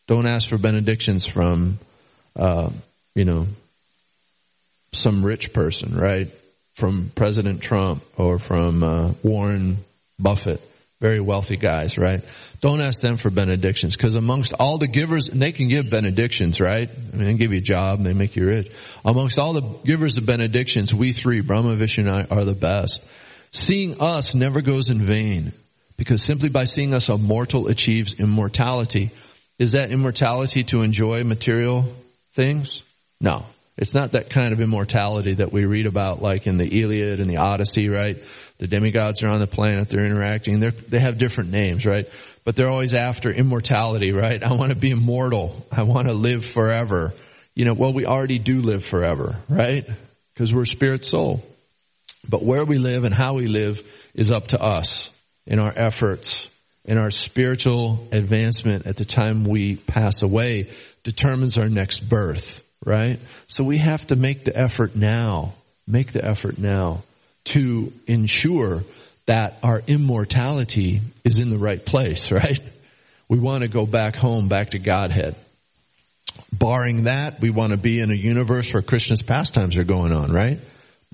Don't 0.08 0.26
ask 0.26 0.50
for 0.50 0.58
benedictions 0.58 1.26
from, 1.26 1.78
uh, 2.36 2.70
you 3.16 3.26
know, 3.26 3.48
some 4.92 5.24
rich 5.24 5.54
person, 5.54 5.96
right? 5.96 6.30
From 6.76 7.12
President 7.14 7.62
Trump 7.62 8.04
or 8.18 8.40
from 8.40 8.84
uh, 8.84 9.14
Warren 9.22 9.78
Buffett, 10.18 10.62
very 11.00 11.22
wealthy 11.22 11.56
guys, 11.56 11.98
right? 11.98 12.22
Don't 12.62 12.82
ask 12.82 13.00
them 13.00 13.18
for 13.18 13.30
benedictions 13.30 13.96
because 13.96 14.16
amongst 14.16 14.54
all 14.60 14.78
the 14.78 14.88
givers, 14.88 15.30
and 15.30 15.42
they 15.42 15.54
can 15.54 15.70
give 15.70 15.90
benedictions, 15.90 16.60
right? 16.60 16.90
I 16.90 17.16
mean, 17.16 17.28
they 17.28 17.34
give 17.36 17.54
you 17.54 17.60
a 17.60 17.62
job 17.62 18.00
and 18.00 18.06
they 18.06 18.14
make 18.14 18.36
you 18.36 18.46
rich. 18.46 18.70
Amongst 19.06 19.40
all 19.40 19.54
the 19.54 19.62
givers 19.86 20.18
of 20.18 20.26
benedictions, 20.26 20.94
we 20.94 21.14
three, 21.14 21.40
Brahma, 21.40 21.76
Vishnu, 21.76 22.06
and 22.06 22.14
I, 22.14 22.36
are 22.36 22.44
the 22.44 22.54
best. 22.54 23.02
Seeing 23.52 24.02
us 24.02 24.36
never 24.36 24.62
goes 24.62 24.90
in 24.90 25.06
vain 25.06 25.54
because 25.96 26.22
simply 26.22 26.50
by 26.50 26.66
seeing 26.66 26.94
us 26.94 27.10
a 27.10 27.18
mortal 27.18 27.68
achieves 27.68 28.14
immortality. 28.20 29.12
Is 29.58 29.74
that 29.74 29.92
immortality 29.92 30.64
to 30.66 30.82
enjoy 30.82 31.24
material 31.24 31.86
things? 32.34 32.84
No. 33.20 33.46
It's 33.80 33.94
not 33.94 34.12
that 34.12 34.30
kind 34.30 34.52
of 34.52 34.60
immortality 34.60 35.36
that 35.36 35.54
we 35.54 35.64
read 35.64 35.86
about 35.86 36.22
like 36.22 36.48
in 36.48 36.58
the 36.58 36.82
Iliad 36.82 37.22
and 37.22 37.30
the 37.30 37.38
Odyssey, 37.38 37.88
right? 37.88 38.18
The 38.58 38.68
demigods 38.68 39.24
are 39.24 39.30
on 39.30 39.40
the 39.40 39.48
planet. 39.48 39.90
They're 39.90 40.04
interacting. 40.04 40.60
They're, 40.60 40.72
they 40.72 41.00
have 41.00 41.18
different 41.18 41.52
names, 41.52 41.86
right? 41.86 42.06
But 42.44 42.58
they're 42.58 42.70
always 42.70 42.94
after 42.94 43.32
immortality, 43.32 44.12
right? 44.12 44.44
I 44.44 44.52
want 44.52 44.72
to 44.72 44.76
be 44.76 44.92
immortal. 44.92 45.66
I 45.72 45.84
want 45.84 46.10
to 46.10 46.14
live 46.14 46.44
forever. 46.44 47.14
You 47.56 47.64
know, 47.64 47.74
well, 47.74 47.94
we 47.94 48.06
already 48.06 48.38
do 48.38 48.62
live 48.62 48.86
forever, 48.86 49.38
right? 49.48 49.88
Because 50.34 50.54
we're 50.54 50.66
spirit 50.66 51.06
soul. 51.06 51.42
But 52.28 52.44
where 52.44 52.66
we 52.66 52.80
live 52.80 53.06
and 53.06 53.16
how 53.16 53.36
we 53.36 53.48
live 53.48 53.80
is 54.14 54.30
up 54.30 54.48
to 54.48 54.62
us 54.62 55.10
in 55.46 55.58
our 55.58 55.72
efforts, 55.74 56.46
in 56.84 56.98
our 56.98 57.12
spiritual 57.12 58.10
advancement 58.12 58.88
at 58.88 58.98
the 58.98 59.06
time 59.06 59.46
we 59.46 59.78
pass 59.78 60.22
away 60.22 60.70
determines 61.04 61.58
our 61.58 61.70
next 61.70 62.00
birth, 62.00 62.62
right? 62.86 63.20
So 63.48 63.64
we 63.64 63.78
have 63.78 64.06
to 64.08 64.16
make 64.16 64.44
the 64.44 64.58
effort 64.58 64.96
now, 64.96 65.54
make 65.88 66.12
the 66.12 66.24
effort 66.24 66.58
now 66.58 67.04
to 67.46 67.92
ensure 68.08 68.84
that 69.26 69.58
our 69.64 69.82
immortality 69.86 71.02
is 71.24 71.40
in 71.40 71.50
the 71.50 71.58
right 71.58 71.84
place, 71.84 72.32
right? 72.32 72.60
We 73.28 73.40
want 73.40 73.62
to 73.62 73.68
go 73.68 73.86
back 73.86 74.16
home, 74.16 74.48
back 74.48 74.72
to 74.72 74.80
Godhead. 74.80 75.36
Barring 76.52 77.04
that, 77.04 77.40
we 77.40 77.50
want 77.50 77.72
to 77.72 77.78
be 77.78 78.00
in 78.00 78.12
a 78.12 78.16
universe 78.16 78.74
where 78.74 78.82
Krishna's 78.82 79.22
pastimes 79.22 79.78
are 79.78 79.84
going 79.84 80.12
on, 80.12 80.32
right? 80.32 80.60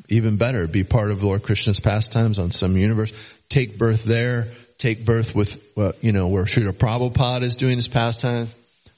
Even 0.08 0.38
better, 0.38 0.68
be 0.68 0.84
part 0.84 1.12
of 1.12 1.24
Lord 1.24 1.44
Krishna's 1.44 1.80
pastimes 1.80 2.40
on 2.40 2.52
some 2.52 2.78
universe. 2.78 3.12
Take 3.50 3.78
birth 3.78 4.04
there, 4.04 4.48
take 4.78 5.06
birth 5.06 5.36
with, 5.36 5.62
well, 5.76 5.94
you 6.02 6.12
know, 6.12 6.28
where 6.28 6.46
Srila 6.46 6.72
Prabhupada 6.72 7.44
is 7.44 7.56
doing 7.56 7.76
his 7.76 7.88
pastimes, 7.88 8.50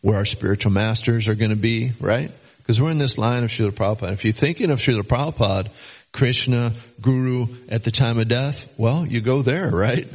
where 0.01 0.17
our 0.17 0.25
spiritual 0.25 0.71
masters 0.71 1.27
are 1.27 1.35
going 1.35 1.51
to 1.51 1.55
be, 1.55 1.93
right? 1.99 2.31
Because 2.67 2.81
we're 2.81 2.91
in 2.91 2.97
this 2.97 3.17
line 3.17 3.45
of 3.45 3.49
Srila 3.49 3.71
Prabhupada. 3.71 4.11
If 4.11 4.25
you're 4.25 4.33
thinking 4.33 4.71
of 4.71 4.81
Srila 4.81 5.03
Prabhupada, 5.03 5.69
Krishna, 6.11 6.73
Guru 6.99 7.47
at 7.69 7.85
the 7.85 7.91
time 7.91 8.19
of 8.19 8.27
death, 8.27 8.73
well, 8.77 9.05
you 9.05 9.21
go 9.21 9.41
there, 9.41 9.69
right? 9.69 10.05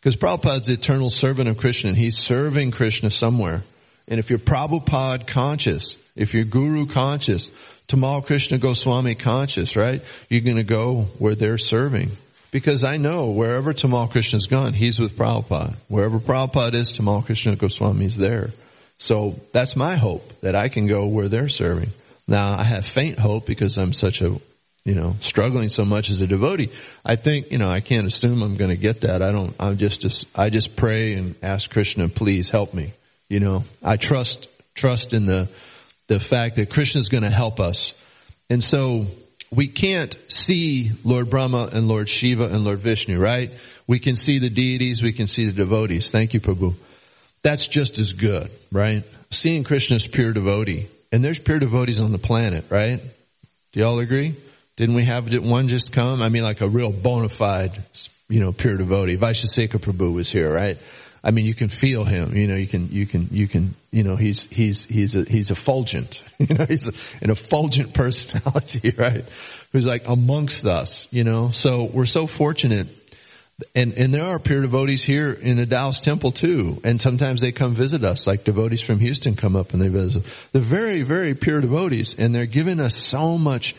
Because 0.00 0.16
Prabhupada's 0.16 0.68
the 0.68 0.72
eternal 0.72 1.10
servant 1.10 1.50
of 1.50 1.58
Krishna 1.58 1.90
and 1.90 1.98
he's 1.98 2.16
serving 2.16 2.70
Krishna 2.70 3.10
somewhere. 3.10 3.64
And 4.08 4.18
if 4.18 4.30
you're 4.30 4.38
Prabhupada 4.38 5.26
conscious, 5.26 5.98
if 6.16 6.32
you're 6.32 6.44
Guru 6.44 6.86
conscious, 6.86 7.50
Tamal 7.86 8.24
Krishna 8.24 8.56
Goswami 8.56 9.14
conscious, 9.14 9.76
right? 9.76 10.00
You're 10.30 10.40
gonna 10.40 10.62
go 10.62 11.02
where 11.18 11.34
they're 11.34 11.58
serving. 11.58 12.12
Because 12.50 12.82
I 12.82 12.96
know 12.96 13.26
wherever 13.26 13.74
Tamal 13.74 14.10
Krishna's 14.10 14.46
gone, 14.46 14.72
he's 14.72 14.98
with 14.98 15.18
Prabhupada. 15.18 15.74
Wherever 15.88 16.18
Prabhupada 16.18 16.76
is, 16.76 16.94
Tamal 16.94 17.26
Krishna 17.26 17.56
Goswami's 17.56 18.16
there. 18.16 18.52
So 19.00 19.36
that's 19.52 19.76
my 19.76 19.96
hope 19.96 20.40
that 20.42 20.54
I 20.54 20.68
can 20.68 20.86
go 20.86 21.06
where 21.06 21.28
they're 21.28 21.48
serving. 21.48 21.90
Now 22.28 22.52
I 22.58 22.62
have 22.62 22.84
faint 22.84 23.18
hope 23.18 23.46
because 23.46 23.78
I'm 23.78 23.94
such 23.94 24.20
a, 24.20 24.38
you 24.84 24.94
know, 24.94 25.16
struggling 25.20 25.70
so 25.70 25.84
much 25.84 26.10
as 26.10 26.20
a 26.20 26.26
devotee. 26.26 26.70
I 27.02 27.16
think, 27.16 27.50
you 27.50 27.56
know, 27.56 27.68
I 27.68 27.80
can't 27.80 28.06
assume 28.06 28.42
I'm 28.42 28.58
going 28.58 28.70
to 28.70 28.76
get 28.76 29.00
that. 29.00 29.22
I 29.22 29.32
don't, 29.32 29.54
I'm 29.58 29.78
just, 29.78 30.02
just, 30.02 30.26
I 30.34 30.50
just 30.50 30.76
pray 30.76 31.14
and 31.14 31.34
ask 31.42 31.70
Krishna, 31.70 32.08
please 32.08 32.50
help 32.50 32.74
me. 32.74 32.92
You 33.30 33.40
know, 33.40 33.64
I 33.82 33.96
trust, 33.96 34.48
trust 34.74 35.14
in 35.14 35.24
the, 35.24 35.48
the 36.08 36.20
fact 36.20 36.56
that 36.56 36.68
Krishna 36.68 36.98
is 36.98 37.08
going 37.08 37.24
to 37.24 37.30
help 37.30 37.58
us. 37.58 37.94
And 38.50 38.62
so 38.62 39.06
we 39.50 39.66
can't 39.66 40.14
see 40.28 40.92
Lord 41.04 41.30
Brahma 41.30 41.70
and 41.72 41.88
Lord 41.88 42.08
Shiva 42.10 42.44
and 42.44 42.66
Lord 42.66 42.80
Vishnu, 42.80 43.18
right? 43.18 43.50
We 43.86 43.98
can 43.98 44.14
see 44.14 44.40
the 44.40 44.50
deities, 44.50 45.02
we 45.02 45.14
can 45.14 45.26
see 45.26 45.46
the 45.46 45.52
devotees. 45.52 46.10
Thank 46.10 46.34
you, 46.34 46.40
Prabhu. 46.40 46.74
That's 47.42 47.66
just 47.66 47.98
as 47.98 48.12
good, 48.12 48.50
right? 48.70 49.04
Seeing 49.30 49.64
Krishna 49.64 49.96
Krishna's 49.96 50.06
pure 50.06 50.32
devotee. 50.32 50.88
And 51.12 51.24
there's 51.24 51.38
pure 51.38 51.58
devotees 51.58 52.00
on 52.00 52.12
the 52.12 52.18
planet, 52.18 52.64
right? 52.68 53.00
Do 53.72 53.80
y'all 53.80 53.98
agree? 53.98 54.36
Didn't 54.76 54.94
we 54.94 55.04
have 55.04 55.32
one 55.42 55.68
just 55.68 55.92
come? 55.92 56.22
I 56.22 56.28
mean, 56.28 56.42
like 56.42 56.60
a 56.60 56.68
real 56.68 56.92
bona 56.92 57.28
fide, 57.28 57.82
you 58.28 58.40
know, 58.40 58.52
pure 58.52 58.76
devotee. 58.76 59.16
Vaishesika 59.16 59.78
Prabhu 59.78 60.12
was 60.12 60.30
here, 60.30 60.52
right? 60.52 60.78
I 61.22 61.32
mean, 61.32 61.44
you 61.44 61.54
can 61.54 61.68
feel 61.68 62.04
him. 62.04 62.34
You 62.34 62.46
know, 62.46 62.54
you 62.54 62.66
can, 62.66 62.88
you 62.90 63.06
can, 63.06 63.28
you 63.30 63.46
can, 63.46 63.74
you 63.90 64.02
know, 64.02 64.16
he's 64.16 64.44
he's 64.44 64.84
he's 64.84 65.14
a 65.14 65.24
he's 65.24 65.50
effulgent. 65.50 66.22
You 66.40 66.54
know, 66.54 66.64
he's 66.64 66.88
a, 66.88 66.92
an 67.20 67.28
effulgent 67.28 67.92
personality, 68.02 68.94
right? 68.98 69.24
Who's 69.72 69.84
like 69.84 70.08
amongst 70.08 70.64
us. 70.64 71.06
You 71.10 71.22
know, 71.22 71.50
so 71.50 71.84
we're 71.84 72.06
so 72.06 72.26
fortunate. 72.26 72.88
And 73.74 73.94
and 73.94 74.12
there 74.12 74.24
are 74.24 74.38
pure 74.38 74.62
devotees 74.62 75.02
here 75.02 75.30
in 75.30 75.56
the 75.56 75.66
Dallas 75.66 76.00
Temple 76.00 76.32
too. 76.32 76.80
And 76.84 77.00
sometimes 77.00 77.40
they 77.40 77.52
come 77.52 77.74
visit 77.74 78.04
us, 78.04 78.26
like 78.26 78.44
devotees 78.44 78.80
from 78.80 78.98
Houston 79.00 79.36
come 79.36 79.56
up 79.56 79.72
and 79.72 79.82
they 79.82 79.88
visit. 79.88 80.24
They're 80.52 80.62
very 80.62 81.02
very 81.02 81.34
pure 81.34 81.60
devotees, 81.60 82.14
and 82.18 82.34
they're 82.34 82.46
giving 82.46 82.80
us 82.80 82.96
so 82.96 83.38
much 83.38 83.74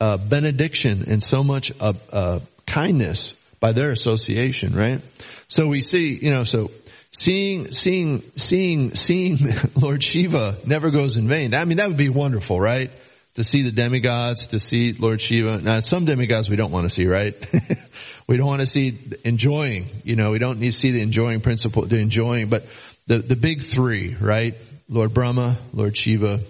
uh, 0.00 0.16
benediction 0.16 1.04
and 1.08 1.22
so 1.22 1.42
much 1.44 1.72
uh, 1.80 1.94
uh, 2.12 2.40
kindness 2.66 3.34
by 3.60 3.72
their 3.72 3.90
association, 3.90 4.74
right? 4.74 5.00
So 5.46 5.68
we 5.68 5.80
see, 5.80 6.14
you 6.14 6.30
know, 6.30 6.44
so 6.44 6.70
seeing, 7.12 7.72
seeing, 7.72 8.22
seeing, 8.36 8.94
seeing 8.94 9.38
Lord 9.74 10.02
Shiva 10.02 10.58
never 10.66 10.90
goes 10.90 11.16
in 11.16 11.28
vain. 11.28 11.54
I 11.54 11.64
mean, 11.64 11.78
that 11.78 11.88
would 11.88 11.96
be 11.96 12.10
wonderful, 12.10 12.60
right? 12.60 12.90
To 13.36 13.44
see 13.44 13.62
the 13.62 13.72
demigods, 13.72 14.48
to 14.48 14.60
see 14.60 14.92
Lord 14.92 15.20
Shiva. 15.20 15.60
Now, 15.60 15.80
some 15.80 16.04
demigods 16.04 16.48
we 16.48 16.56
don't 16.56 16.70
want 16.70 16.84
to 16.84 16.90
see, 16.90 17.06
right? 17.06 17.34
we 18.26 18.36
don't 18.36 18.46
want 18.46 18.60
to 18.60 18.66
see 18.66 18.98
enjoying, 19.24 19.86
you 20.04 20.16
know, 20.16 20.30
we 20.30 20.38
don't 20.38 20.58
need 20.58 20.72
to 20.72 20.78
see 20.78 20.90
the 20.90 21.02
enjoying 21.02 21.40
principle, 21.40 21.86
the 21.86 21.98
enjoying, 21.98 22.48
but 22.48 22.64
the, 23.06 23.18
the 23.18 23.36
big 23.36 23.62
three, 23.62 24.14
right? 24.14 24.54
Lord 24.88 25.12
Brahma, 25.12 25.56
Lord 25.72 25.96
Shiva, 25.96 26.40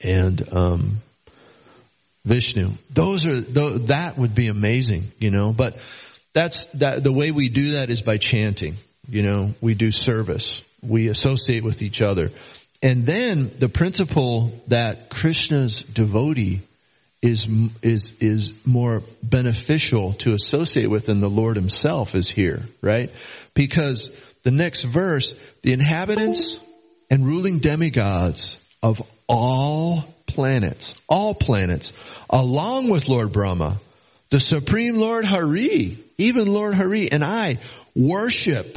and, 0.00 0.48
um, 0.52 0.96
Vishnu. 2.24 2.70
Those 2.90 3.26
are, 3.26 3.40
that 3.40 4.16
would 4.16 4.34
be 4.34 4.48
amazing, 4.48 5.10
you 5.18 5.30
know, 5.30 5.52
but 5.52 5.76
that's, 6.32 6.64
that, 6.74 7.02
the 7.02 7.12
way 7.12 7.30
we 7.30 7.48
do 7.48 7.72
that 7.72 7.90
is 7.90 8.00
by 8.00 8.16
chanting. 8.16 8.76
You 9.08 9.22
know, 9.22 9.54
we 9.60 9.74
do 9.74 9.90
service. 9.90 10.62
We 10.82 11.08
associate 11.08 11.64
with 11.64 11.82
each 11.82 12.00
other. 12.00 12.30
And 12.80 13.06
then 13.06 13.50
the 13.58 13.68
principle 13.68 14.52
that 14.68 15.08
Krishna's 15.10 15.82
devotee 15.82 16.62
is, 17.22 17.46
is, 17.82 18.12
is 18.20 18.52
more 18.66 19.02
beneficial 19.22 20.14
to 20.14 20.34
associate 20.34 20.90
with 20.90 21.06
than 21.06 21.20
the 21.20 21.30
Lord 21.30 21.56
himself 21.56 22.14
is 22.16 22.28
here, 22.28 22.64
right? 22.82 23.10
Because 23.54 24.10
the 24.42 24.50
next 24.50 24.82
verse, 24.84 25.32
the 25.62 25.72
inhabitants 25.72 26.58
and 27.08 27.24
ruling 27.24 27.60
demigods 27.60 28.56
of 28.82 29.00
all 29.28 30.04
planets, 30.26 30.94
all 31.08 31.34
planets, 31.34 31.92
along 32.28 32.90
with 32.90 33.08
Lord 33.08 33.32
Brahma, 33.32 33.78
the 34.30 34.40
Supreme 34.40 34.96
Lord 34.96 35.24
Hari, 35.24 35.98
even 36.18 36.46
Lord 36.46 36.74
Hari 36.74 37.12
and 37.12 37.22
I 37.22 37.58
worship, 37.94 38.76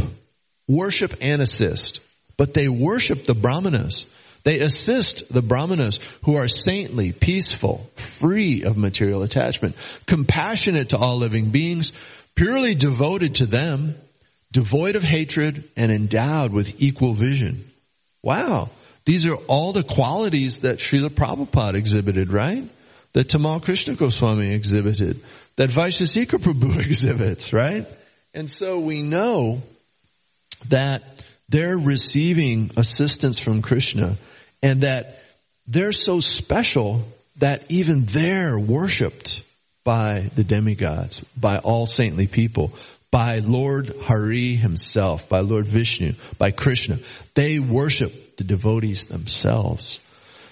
worship 0.68 1.16
and 1.22 1.42
assist. 1.42 2.00
But 2.38 2.54
they 2.54 2.68
worship 2.68 3.26
the 3.26 3.34
Brahmanas. 3.34 4.06
They 4.46 4.60
assist 4.60 5.24
the 5.32 5.42
Brahmanas 5.42 6.00
who 6.24 6.38
are 6.38 6.48
saintly, 6.48 7.12
peaceful, 7.12 7.90
free 7.96 8.64
of 8.64 8.78
material 8.78 9.24
attachment, 9.24 9.76
compassionate 10.06 10.90
to 10.90 10.98
all 10.98 11.18
living 11.18 11.50
beings, 11.50 11.92
purely 12.36 12.76
devoted 12.76 13.36
to 13.36 13.48
them, 13.48 13.96
devoid 14.52 14.96
of 14.96 15.02
hatred, 15.02 15.68
and 15.76 15.92
endowed 15.92 16.54
with 16.54 16.80
equal 16.80 17.16
vision. 17.16 17.72
Wow. 18.22 18.70
These 19.06 19.26
are 19.26 19.36
all 19.36 19.74
the 19.74 19.84
qualities 19.84 20.60
that 20.60 20.78
Srila 20.78 21.10
Prabhupada 21.10 21.74
exhibited, 21.74 22.32
right? 22.32 22.70
That 23.14 23.28
Tamal 23.28 23.64
Krishna 23.64 23.96
Goswami 23.96 24.54
exhibited. 24.54 25.22
That 25.56 25.70
Vaishesika 25.70 26.38
Prabhu 26.40 26.80
exhibits, 26.86 27.52
right? 27.52 27.88
And 28.36 28.48
so 28.48 28.78
we 28.78 29.02
know 29.02 29.64
that 30.70 31.04
they're 31.50 31.78
receiving 31.78 32.70
assistance 32.78 33.40
from 33.40 33.64
Krishna 33.64 34.18
and 34.62 34.82
that 34.82 35.20
they're 35.68 35.92
so 35.92 36.20
special 36.20 37.04
that 37.38 37.64
even 37.70 38.06
they're 38.06 38.58
worshipped 38.58 39.42
by 39.84 40.30
the 40.36 40.44
demigods, 40.44 41.20
by 41.38 41.58
all 41.58 41.86
saintly 41.86 42.28
people, 42.28 42.74
by 43.12 43.40
Lord 43.40 43.96
Hari 44.04 44.56
himself, 44.56 45.30
by 45.30 45.40
Lord 45.40 45.68
Vishnu, 45.68 46.14
by 46.38 46.52
Krishna. 46.52 47.00
They 47.34 47.60
worship 47.60 48.38
the 48.38 48.44
devotees 48.44 49.06
themselves. 49.06 50.00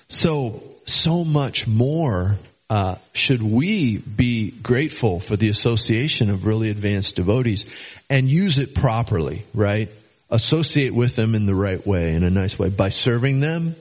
So, 0.08 0.64
so 0.86 1.24
much 1.24 1.68
more 1.68 2.38
uh, 2.70 2.96
should 3.14 3.42
we 3.42 3.98
be 3.98 4.52
grateful 4.52 5.20
for 5.20 5.36
the 5.36 5.50
association 5.50 6.30
of 6.30 6.46
really 6.46 6.70
advanced 6.70 7.16
devotees 7.16 7.66
and 8.10 8.30
use 8.30 8.58
it 8.58 8.74
properly, 8.74 9.46
right? 9.54 9.90
Associate 10.30 10.94
with 10.94 11.16
them 11.16 11.36
in 11.36 11.46
the 11.46 11.56
right 11.56 11.86
way, 11.86 12.14
in 12.14 12.24
a 12.24 12.30
nice 12.30 12.58
way, 12.58 12.70
by 12.70 12.90
serving 12.90 13.42
them, 13.42 13.76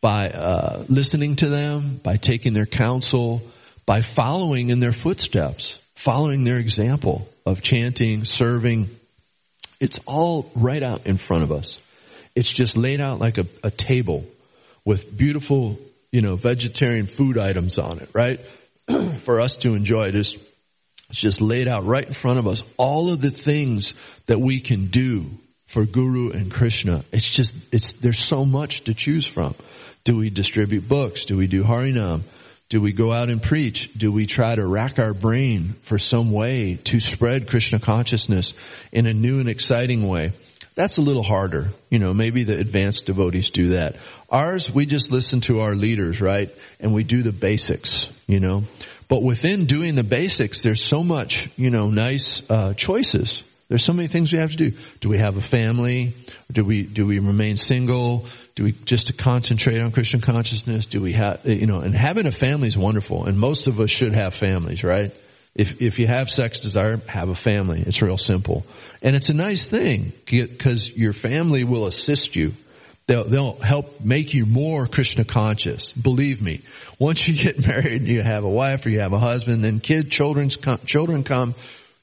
by 0.00 0.28
uh, 0.28 0.84
listening 0.88 1.36
to 1.36 1.48
them, 1.48 2.00
by 2.02 2.16
taking 2.16 2.52
their 2.52 2.66
counsel, 2.66 3.42
by 3.86 4.00
following 4.00 4.70
in 4.70 4.80
their 4.80 4.92
footsteps, 4.92 5.78
following 5.94 6.44
their 6.44 6.56
example 6.56 7.28
of 7.44 7.60
chanting, 7.60 8.24
serving. 8.24 8.88
It's 9.80 9.98
all 10.06 10.50
right 10.54 10.82
out 10.82 11.06
in 11.06 11.16
front 11.16 11.42
of 11.42 11.52
us. 11.52 11.78
It's 12.34 12.52
just 12.52 12.76
laid 12.76 13.00
out 13.00 13.18
like 13.18 13.38
a, 13.38 13.46
a 13.62 13.70
table 13.70 14.24
with 14.84 15.16
beautiful 15.16 15.78
you 16.12 16.22
know, 16.22 16.36
vegetarian 16.36 17.06
food 17.06 17.38
items 17.38 17.78
on 17.78 18.00
it, 18.00 18.10
right? 18.12 18.40
For 19.24 19.40
us 19.40 19.56
to 19.56 19.74
enjoy. 19.74 20.10
There's 20.10 20.36
It's 21.08 21.18
just 21.18 21.40
laid 21.40 21.68
out 21.68 21.84
right 21.84 22.06
in 22.06 22.14
front 22.14 22.38
of 22.38 22.46
us. 22.46 22.62
All 22.76 23.12
of 23.12 23.20
the 23.20 23.30
things 23.30 23.94
that 24.26 24.40
we 24.40 24.60
can 24.60 24.86
do 24.86 25.26
for 25.66 25.84
Guru 25.84 26.30
and 26.30 26.50
Krishna. 26.50 27.04
It's 27.12 27.28
just, 27.28 27.52
it's, 27.70 27.92
there's 27.92 28.18
so 28.18 28.44
much 28.44 28.84
to 28.84 28.94
choose 28.94 29.24
from. 29.24 29.54
Do 30.04 30.16
we 30.16 30.30
distribute 30.30 30.88
books? 30.88 31.24
Do 31.24 31.36
we 31.36 31.46
do 31.46 31.62
Harinam? 31.62 32.22
Do 32.70 32.80
we 32.80 32.92
go 32.92 33.12
out 33.12 33.30
and 33.30 33.42
preach? 33.42 33.90
Do 33.96 34.12
we 34.12 34.26
try 34.26 34.54
to 34.54 34.64
rack 34.64 34.98
our 34.98 35.12
brain 35.12 35.74
for 35.82 35.98
some 35.98 36.30
way 36.30 36.76
to 36.84 37.00
spread 37.00 37.48
Krishna 37.48 37.80
consciousness 37.80 38.54
in 38.92 39.06
a 39.06 39.12
new 39.12 39.40
and 39.40 39.48
exciting 39.48 40.06
way? 40.06 40.32
That's 40.76 40.96
a 40.96 41.02
little 41.02 41.24
harder. 41.24 41.70
You 41.90 41.98
know, 41.98 42.14
maybe 42.14 42.44
the 42.44 42.56
advanced 42.56 43.06
devotees 43.06 43.50
do 43.50 43.70
that. 43.70 43.96
Ours, 44.30 44.70
we 44.70 44.86
just 44.86 45.10
listen 45.10 45.40
to 45.42 45.60
our 45.60 45.74
leaders, 45.74 46.20
right? 46.20 46.48
And 46.78 46.94
we 46.94 47.02
do 47.02 47.22
the 47.22 47.32
basics, 47.32 48.06
you 48.26 48.38
know. 48.38 48.62
But 49.08 49.24
within 49.24 49.66
doing 49.66 49.96
the 49.96 50.04
basics, 50.04 50.62
there's 50.62 50.82
so 50.82 51.02
much, 51.02 51.50
you 51.56 51.70
know, 51.70 51.88
nice 51.88 52.40
uh, 52.48 52.74
choices. 52.74 53.42
There's 53.70 53.84
so 53.84 53.92
many 53.92 54.08
things 54.08 54.32
we 54.32 54.38
have 54.38 54.50
to 54.50 54.56
do. 54.56 54.72
Do 54.98 55.08
we 55.08 55.18
have 55.18 55.36
a 55.36 55.40
family? 55.40 56.12
Do 56.50 56.64
we 56.64 56.82
do 56.82 57.06
we 57.06 57.20
remain 57.20 57.56
single? 57.56 58.26
Do 58.56 58.64
we 58.64 58.72
just 58.72 59.06
to 59.06 59.12
concentrate 59.12 59.80
on 59.80 59.92
Krishna 59.92 60.20
consciousness? 60.20 60.86
Do 60.86 61.00
we 61.00 61.12
have 61.12 61.46
you 61.46 61.66
know? 61.66 61.78
And 61.78 61.94
having 61.94 62.26
a 62.26 62.32
family 62.32 62.66
is 62.66 62.76
wonderful, 62.76 63.26
and 63.26 63.38
most 63.38 63.68
of 63.68 63.78
us 63.78 63.88
should 63.88 64.12
have 64.12 64.34
families, 64.34 64.82
right? 64.82 65.14
If 65.54 65.80
if 65.80 66.00
you 66.00 66.08
have 66.08 66.30
sex 66.30 66.58
desire, 66.58 66.96
have 67.06 67.28
a 67.28 67.36
family. 67.36 67.80
It's 67.86 68.02
real 68.02 68.18
simple, 68.18 68.66
and 69.02 69.14
it's 69.14 69.28
a 69.28 69.34
nice 69.34 69.66
thing 69.66 70.14
because 70.26 70.90
your 70.90 71.12
family 71.12 71.62
will 71.62 71.86
assist 71.86 72.34
you. 72.34 72.54
They'll, 73.06 73.24
they'll 73.24 73.58
help 73.58 74.00
make 74.00 74.34
you 74.34 74.46
more 74.46 74.86
Krishna 74.86 75.24
conscious. 75.24 75.90
Believe 75.90 76.40
me. 76.40 76.60
Once 76.98 77.26
you 77.26 77.34
get 77.34 77.58
married, 77.66 78.06
you 78.06 78.22
have 78.22 78.44
a 78.44 78.48
wife 78.48 78.86
or 78.86 78.90
you 78.90 79.00
have 79.00 79.12
a 79.12 79.18
husband, 79.18 79.64
then 79.64 79.80
kid, 79.80 80.12
children's 80.12 80.56
children 80.86 81.24
come. 81.24 81.56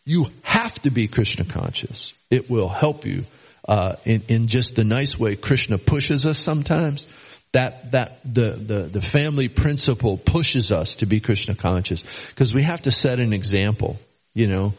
You 0.07 0.27
have 0.41 0.73
to 0.83 0.89
be 0.89 1.09
Krishna 1.09 1.43
conscious. 1.43 2.13
It 2.29 2.49
will 2.49 2.69
help 2.69 3.05
you 3.05 3.25
uh, 3.67 3.97
in, 4.05 4.23
in 4.29 4.47
just 4.47 4.73
the 4.73 4.85
nice 4.85 5.19
way 5.19 5.35
Krishna 5.35 5.77
pushes 5.77 6.25
us 6.25 6.39
sometimes. 6.39 7.05
That 7.51 7.91
that 7.91 8.21
the 8.23 8.51
the 8.51 8.79
the 8.83 9.01
family 9.01 9.49
principle 9.49 10.15
pushes 10.15 10.71
us 10.71 10.95
to 10.95 11.05
be 11.05 11.19
Krishna 11.19 11.55
conscious 11.55 12.03
because 12.29 12.53
we 12.53 12.61
have 12.61 12.83
to 12.83 12.91
set 12.91 13.19
an 13.19 13.33
example. 13.33 13.97
You 14.33 14.47
know, 14.47 14.73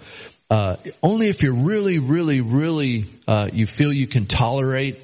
uh, 0.48 0.76
only 1.02 1.28
if 1.28 1.42
you're 1.42 1.52
really, 1.52 1.98
really, 1.98 2.40
really 2.40 3.04
uh, 3.26 3.50
you 3.52 3.66
feel 3.66 3.92
you 3.92 4.06
can 4.06 4.24
tolerate 4.24 4.96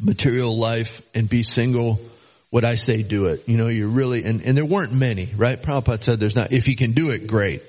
material 0.00 0.58
life 0.58 1.02
and 1.14 1.28
be 1.28 1.44
single, 1.44 2.00
would 2.50 2.64
I 2.64 2.74
say 2.74 3.02
do 3.02 3.26
it? 3.26 3.48
You 3.48 3.58
know, 3.58 3.68
you're 3.68 3.88
really, 3.88 4.24
and, 4.24 4.42
and 4.42 4.56
there 4.56 4.64
weren't 4.64 4.92
many, 4.92 5.30
right? 5.36 5.60
Prabhupada 5.62 6.02
said 6.02 6.18
there's 6.18 6.34
not, 6.34 6.52
if 6.52 6.66
you 6.66 6.74
can 6.74 6.92
do 6.92 7.10
it, 7.10 7.28
great. 7.28 7.62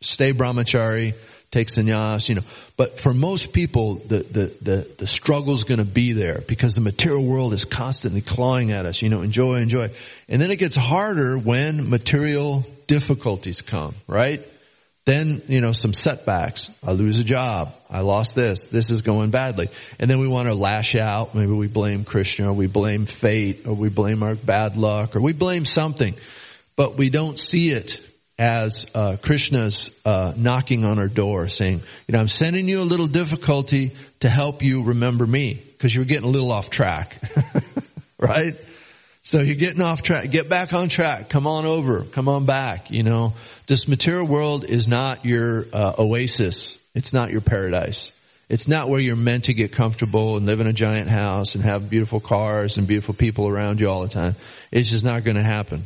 Stay 0.00 0.32
brahmachari, 0.32 1.14
take 1.50 1.68
sannyas, 1.68 2.28
you 2.28 2.36
know. 2.36 2.42
But 2.76 3.00
for 3.00 3.12
most 3.12 3.52
people, 3.52 3.96
the, 3.96 4.18
the, 4.20 4.52
the, 4.62 4.88
the 4.98 5.06
struggle's 5.06 5.64
gonna 5.64 5.84
be 5.84 6.12
there 6.12 6.42
because 6.46 6.74
the 6.74 6.80
material 6.80 7.24
world 7.24 7.52
is 7.52 7.64
constantly 7.64 8.20
clawing 8.20 8.72
at 8.72 8.86
us, 8.86 9.02
you 9.02 9.08
know, 9.08 9.22
enjoy, 9.22 9.56
enjoy. 9.56 9.90
And 10.28 10.40
then 10.40 10.50
it 10.50 10.56
gets 10.56 10.76
harder 10.76 11.36
when 11.36 11.90
material 11.90 12.64
difficulties 12.86 13.60
come, 13.60 13.94
right? 14.06 14.46
Then, 15.04 15.40
you 15.48 15.62
know, 15.62 15.72
some 15.72 15.94
setbacks. 15.94 16.70
I 16.86 16.92
lose 16.92 17.18
a 17.18 17.24
job. 17.24 17.74
I 17.88 18.00
lost 18.00 18.34
this. 18.34 18.66
This 18.66 18.90
is 18.90 19.00
going 19.00 19.30
badly. 19.30 19.68
And 19.98 20.10
then 20.10 20.20
we 20.20 20.28
want 20.28 20.48
to 20.48 20.54
lash 20.54 20.94
out. 20.94 21.34
Maybe 21.34 21.50
we 21.50 21.66
blame 21.66 22.04
Krishna 22.04 22.50
or 22.50 22.52
we 22.52 22.66
blame 22.66 23.06
fate 23.06 23.66
or 23.66 23.72
we 23.72 23.88
blame 23.88 24.22
our 24.22 24.34
bad 24.34 24.76
luck 24.76 25.16
or 25.16 25.22
we 25.22 25.32
blame 25.32 25.64
something. 25.64 26.14
But 26.76 26.96
we 26.96 27.08
don't 27.08 27.38
see 27.38 27.70
it 27.70 27.98
as 28.38 28.86
uh, 28.94 29.16
Krishna's 29.20 29.90
uh, 30.04 30.32
knocking 30.36 30.84
on 30.84 30.98
our 30.98 31.08
door 31.08 31.48
saying, 31.48 31.80
you 32.06 32.12
know, 32.12 32.20
I'm 32.20 32.28
sending 32.28 32.68
you 32.68 32.80
a 32.80 32.84
little 32.84 33.08
difficulty 33.08 33.92
to 34.20 34.28
help 34.28 34.62
you 34.62 34.84
remember 34.84 35.26
me 35.26 35.54
because 35.54 35.94
you're 35.94 36.04
getting 36.04 36.28
a 36.28 36.30
little 36.30 36.52
off 36.52 36.70
track. 36.70 37.20
right? 38.18 38.54
So 39.24 39.40
you're 39.40 39.56
getting 39.56 39.82
off 39.82 40.02
track. 40.02 40.30
Get 40.30 40.48
back 40.48 40.72
on 40.72 40.88
track. 40.88 41.28
Come 41.28 41.46
on 41.46 41.66
over. 41.66 42.04
Come 42.04 42.28
on 42.28 42.46
back. 42.46 42.90
You 42.90 43.02
know, 43.02 43.34
this 43.66 43.88
material 43.88 44.26
world 44.26 44.64
is 44.64 44.86
not 44.86 45.24
your 45.24 45.66
uh, 45.72 45.94
oasis. 45.98 46.78
It's 46.94 47.12
not 47.12 47.30
your 47.30 47.40
paradise. 47.40 48.12
It's 48.48 48.66
not 48.66 48.88
where 48.88 49.00
you're 49.00 49.16
meant 49.16 49.44
to 49.44 49.54
get 49.54 49.72
comfortable 49.72 50.36
and 50.36 50.46
live 50.46 50.60
in 50.60 50.66
a 50.66 50.72
giant 50.72 51.10
house 51.10 51.54
and 51.54 51.62
have 51.64 51.90
beautiful 51.90 52.20
cars 52.20 52.78
and 52.78 52.86
beautiful 52.86 53.14
people 53.14 53.46
around 53.46 53.80
you 53.80 53.90
all 53.90 54.00
the 54.00 54.08
time. 54.08 54.36
It's 54.72 54.88
just 54.88 55.04
not 55.04 55.24
going 55.24 55.36
to 55.36 55.42
happen. 55.42 55.84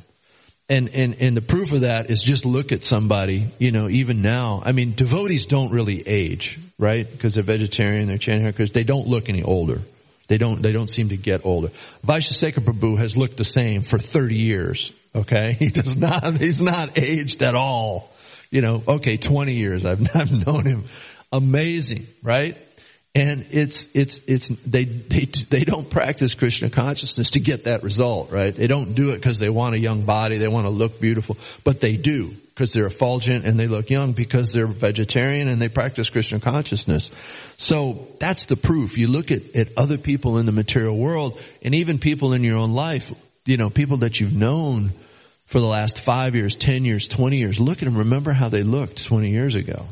And, 0.68 0.88
and, 0.94 1.20
and 1.20 1.36
the 1.36 1.42
proof 1.42 1.72
of 1.72 1.82
that 1.82 2.10
is 2.10 2.22
just 2.22 2.46
look 2.46 2.72
at 2.72 2.84
somebody, 2.84 3.48
you 3.58 3.72
know, 3.72 3.88
even 3.88 4.22
now. 4.22 4.62
I 4.64 4.72
mean, 4.72 4.94
devotees 4.94 5.46
don't 5.46 5.70
really 5.70 6.06
age, 6.06 6.58
right? 6.78 7.10
Because 7.10 7.34
they're 7.34 7.42
vegetarian, 7.42 8.08
they're 8.08 8.18
chanting 8.18 8.46
because 8.46 8.72
they 8.72 8.84
don't 8.84 9.06
look 9.06 9.28
any 9.28 9.42
older. 9.42 9.80
They 10.28 10.38
don't, 10.38 10.62
they 10.62 10.72
don't 10.72 10.88
seem 10.88 11.10
to 11.10 11.16
get 11.16 11.44
older. 11.44 11.70
Vaishesika 12.06 12.64
Prabhu 12.64 12.96
has 12.96 13.16
looked 13.16 13.36
the 13.36 13.44
same 13.44 13.82
for 13.82 13.98
30 13.98 14.36
years. 14.36 14.92
Okay. 15.14 15.56
He 15.58 15.68
does 15.68 15.96
not, 15.96 16.38
he's 16.38 16.60
not 16.60 16.96
aged 16.96 17.42
at 17.42 17.54
all. 17.54 18.10
You 18.50 18.60
know, 18.60 18.82
okay, 18.86 19.16
20 19.16 19.54
years. 19.54 19.84
I've, 19.84 20.00
I've 20.14 20.32
known 20.32 20.64
him. 20.64 20.84
Amazing, 21.32 22.06
right? 22.22 22.56
And 23.14 23.46
it's, 23.50 23.88
it's, 23.92 24.20
it's, 24.26 24.48
they, 24.48 24.84
they, 24.84 25.26
they 25.50 25.64
don't 25.64 25.90
practice 25.90 26.32
Krishna 26.32 26.70
consciousness 26.70 27.30
to 27.30 27.40
get 27.40 27.64
that 27.64 27.82
result, 27.82 28.30
right? 28.30 28.54
They 28.54 28.66
don't 28.66 28.94
do 28.94 29.10
it 29.10 29.16
because 29.16 29.38
they 29.38 29.50
want 29.50 29.74
a 29.74 29.78
young 29.78 30.06
body, 30.06 30.38
they 30.38 30.48
want 30.48 30.64
to 30.64 30.70
look 30.70 30.98
beautiful, 30.98 31.36
but 31.62 31.80
they 31.80 31.92
do 31.96 32.34
because 32.54 32.72
they're 32.72 32.86
effulgent 32.86 33.44
and 33.44 33.60
they 33.60 33.66
look 33.66 33.90
young 33.90 34.12
because 34.12 34.52
they're 34.52 34.66
vegetarian 34.66 35.48
and 35.48 35.60
they 35.60 35.68
practice 35.68 36.08
Krishna 36.08 36.40
consciousness. 36.40 37.10
So 37.58 38.08
that's 38.18 38.46
the 38.46 38.56
proof. 38.56 38.96
You 38.96 39.08
look 39.08 39.30
at, 39.30 39.56
at 39.56 39.76
other 39.76 39.98
people 39.98 40.38
in 40.38 40.46
the 40.46 40.52
material 40.52 40.96
world 40.96 41.38
and 41.60 41.74
even 41.74 41.98
people 41.98 42.32
in 42.32 42.42
your 42.42 42.56
own 42.56 42.72
life, 42.72 43.12
you 43.44 43.58
know, 43.58 43.68
people 43.68 43.98
that 43.98 44.20
you've 44.20 44.32
known 44.32 44.92
for 45.46 45.60
the 45.60 45.66
last 45.66 46.02
five 46.02 46.34
years, 46.34 46.54
ten 46.54 46.86
years, 46.86 47.08
twenty 47.08 47.38
years, 47.38 47.60
look 47.60 47.82
at 47.82 47.84
them, 47.84 47.98
remember 47.98 48.32
how 48.32 48.48
they 48.48 48.62
looked 48.62 49.04
twenty 49.04 49.30
years 49.32 49.54
ago. 49.54 49.86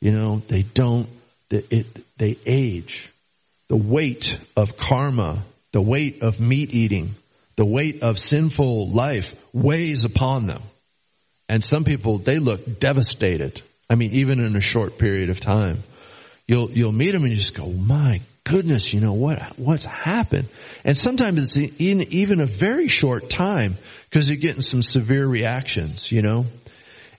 You 0.00 0.10
know, 0.10 0.42
they 0.48 0.62
don't, 0.62 1.08
it, 1.50 1.86
they 2.18 2.36
age. 2.46 3.10
The 3.68 3.76
weight 3.76 4.38
of 4.56 4.76
karma, 4.76 5.42
the 5.72 5.80
weight 5.80 6.22
of 6.22 6.40
meat 6.40 6.72
eating, 6.72 7.14
the 7.56 7.64
weight 7.64 8.02
of 8.02 8.18
sinful 8.18 8.90
life 8.90 9.34
weighs 9.52 10.04
upon 10.04 10.46
them. 10.46 10.62
And 11.48 11.62
some 11.62 11.84
people, 11.84 12.18
they 12.18 12.38
look 12.38 12.80
devastated. 12.80 13.62
I 13.88 13.94
mean, 13.94 14.14
even 14.14 14.40
in 14.40 14.56
a 14.56 14.60
short 14.60 14.98
period 14.98 15.30
of 15.30 15.40
time. 15.40 15.82
You'll, 16.46 16.70
you'll 16.70 16.92
meet 16.92 17.10
them 17.12 17.22
and 17.22 17.32
you 17.32 17.38
just 17.38 17.54
go, 17.54 17.66
my 17.66 18.20
goodness, 18.44 18.92
you 18.92 19.00
know, 19.00 19.14
what, 19.14 19.58
what's 19.58 19.84
happened? 19.84 20.48
And 20.84 20.96
sometimes 20.96 21.42
it's 21.42 21.56
in 21.56 22.02
even 22.12 22.40
a 22.40 22.46
very 22.46 22.88
short 22.88 23.28
time 23.28 23.76
because 24.08 24.28
you're 24.28 24.36
getting 24.36 24.62
some 24.62 24.82
severe 24.82 25.26
reactions, 25.26 26.12
you 26.12 26.22
know? 26.22 26.46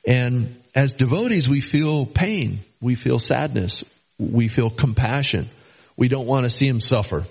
And 0.05 0.55
as 0.73 0.93
devotees, 0.93 1.49
we 1.49 1.59
feel 1.59 2.05
pain. 2.05 2.59
We 2.79 2.95
feel 2.95 3.19
sadness. 3.19 3.83
We 4.19 4.47
feel 4.47 4.69
compassion. 4.69 5.49
We 5.95 6.07
don't 6.07 6.27
want 6.27 6.43
to 6.43 6.49
see 6.49 6.67
them 6.67 6.79
suffer. 6.79 7.25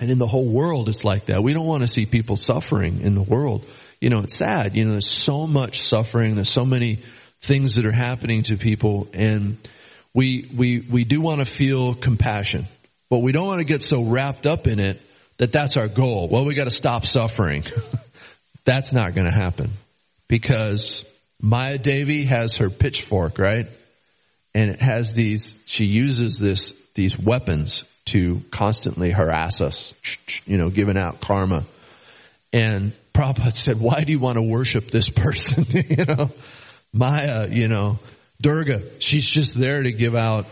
And 0.00 0.10
in 0.10 0.18
the 0.18 0.26
whole 0.26 0.46
world, 0.46 0.88
it's 0.88 1.04
like 1.04 1.26
that. 1.26 1.42
We 1.42 1.52
don't 1.52 1.66
want 1.66 1.82
to 1.82 1.88
see 1.88 2.06
people 2.06 2.36
suffering 2.36 3.02
in 3.02 3.14
the 3.14 3.22
world 3.22 3.64
you 4.02 4.10
know, 4.10 4.18
it's 4.18 4.34
sad. 4.34 4.74
You 4.74 4.84
know, 4.84 4.90
there's 4.90 5.08
so 5.08 5.46
much 5.46 5.82
suffering. 5.82 6.34
There's 6.34 6.50
so 6.50 6.64
many 6.64 6.98
things 7.40 7.76
that 7.76 7.86
are 7.86 7.92
happening 7.92 8.42
to 8.42 8.56
people 8.56 9.06
and 9.14 9.56
we, 10.12 10.50
we, 10.54 10.80
we 10.80 11.04
do 11.04 11.20
want 11.20 11.38
to 11.38 11.44
feel 11.46 11.94
compassion, 11.94 12.66
but 13.08 13.18
we 13.18 13.30
don't 13.30 13.46
want 13.46 13.60
to 13.60 13.64
get 13.64 13.80
so 13.80 14.02
wrapped 14.02 14.44
up 14.44 14.66
in 14.66 14.80
it 14.80 15.00
that 15.38 15.52
that's 15.52 15.76
our 15.76 15.86
goal. 15.86 16.28
Well, 16.28 16.44
we 16.44 16.54
got 16.54 16.64
to 16.64 16.72
stop 16.72 17.06
suffering. 17.06 17.64
that's 18.64 18.92
not 18.92 19.14
going 19.14 19.24
to 19.24 19.32
happen 19.32 19.70
because 20.26 21.04
Maya 21.40 21.78
Devi 21.78 22.24
has 22.24 22.56
her 22.56 22.70
pitchfork, 22.70 23.38
right? 23.38 23.66
And 24.54 24.70
it 24.70 24.80
has 24.80 25.14
these, 25.14 25.56
she 25.64 25.84
uses 25.84 26.38
this, 26.38 26.74
these 26.94 27.18
weapons 27.18 27.84
to 28.06 28.42
constantly 28.50 29.10
harass 29.10 29.60
us, 29.60 29.94
you 30.46 30.58
know, 30.58 30.70
giving 30.70 30.98
out 30.98 31.20
karma. 31.20 31.64
And 32.52 32.92
Prabhupada 33.14 33.54
said, 33.54 33.80
why 33.80 34.04
do 34.04 34.12
you 34.12 34.18
want 34.18 34.36
to 34.36 34.42
worship 34.42 34.90
this 34.90 35.08
person? 35.08 35.66
you 35.70 36.04
know, 36.04 36.30
Maya, 36.92 37.48
you 37.48 37.68
know, 37.68 37.98
Durga, 38.40 38.82
she's 39.00 39.26
just 39.26 39.58
there 39.58 39.82
to 39.82 39.92
give 39.92 40.14
out 40.14 40.46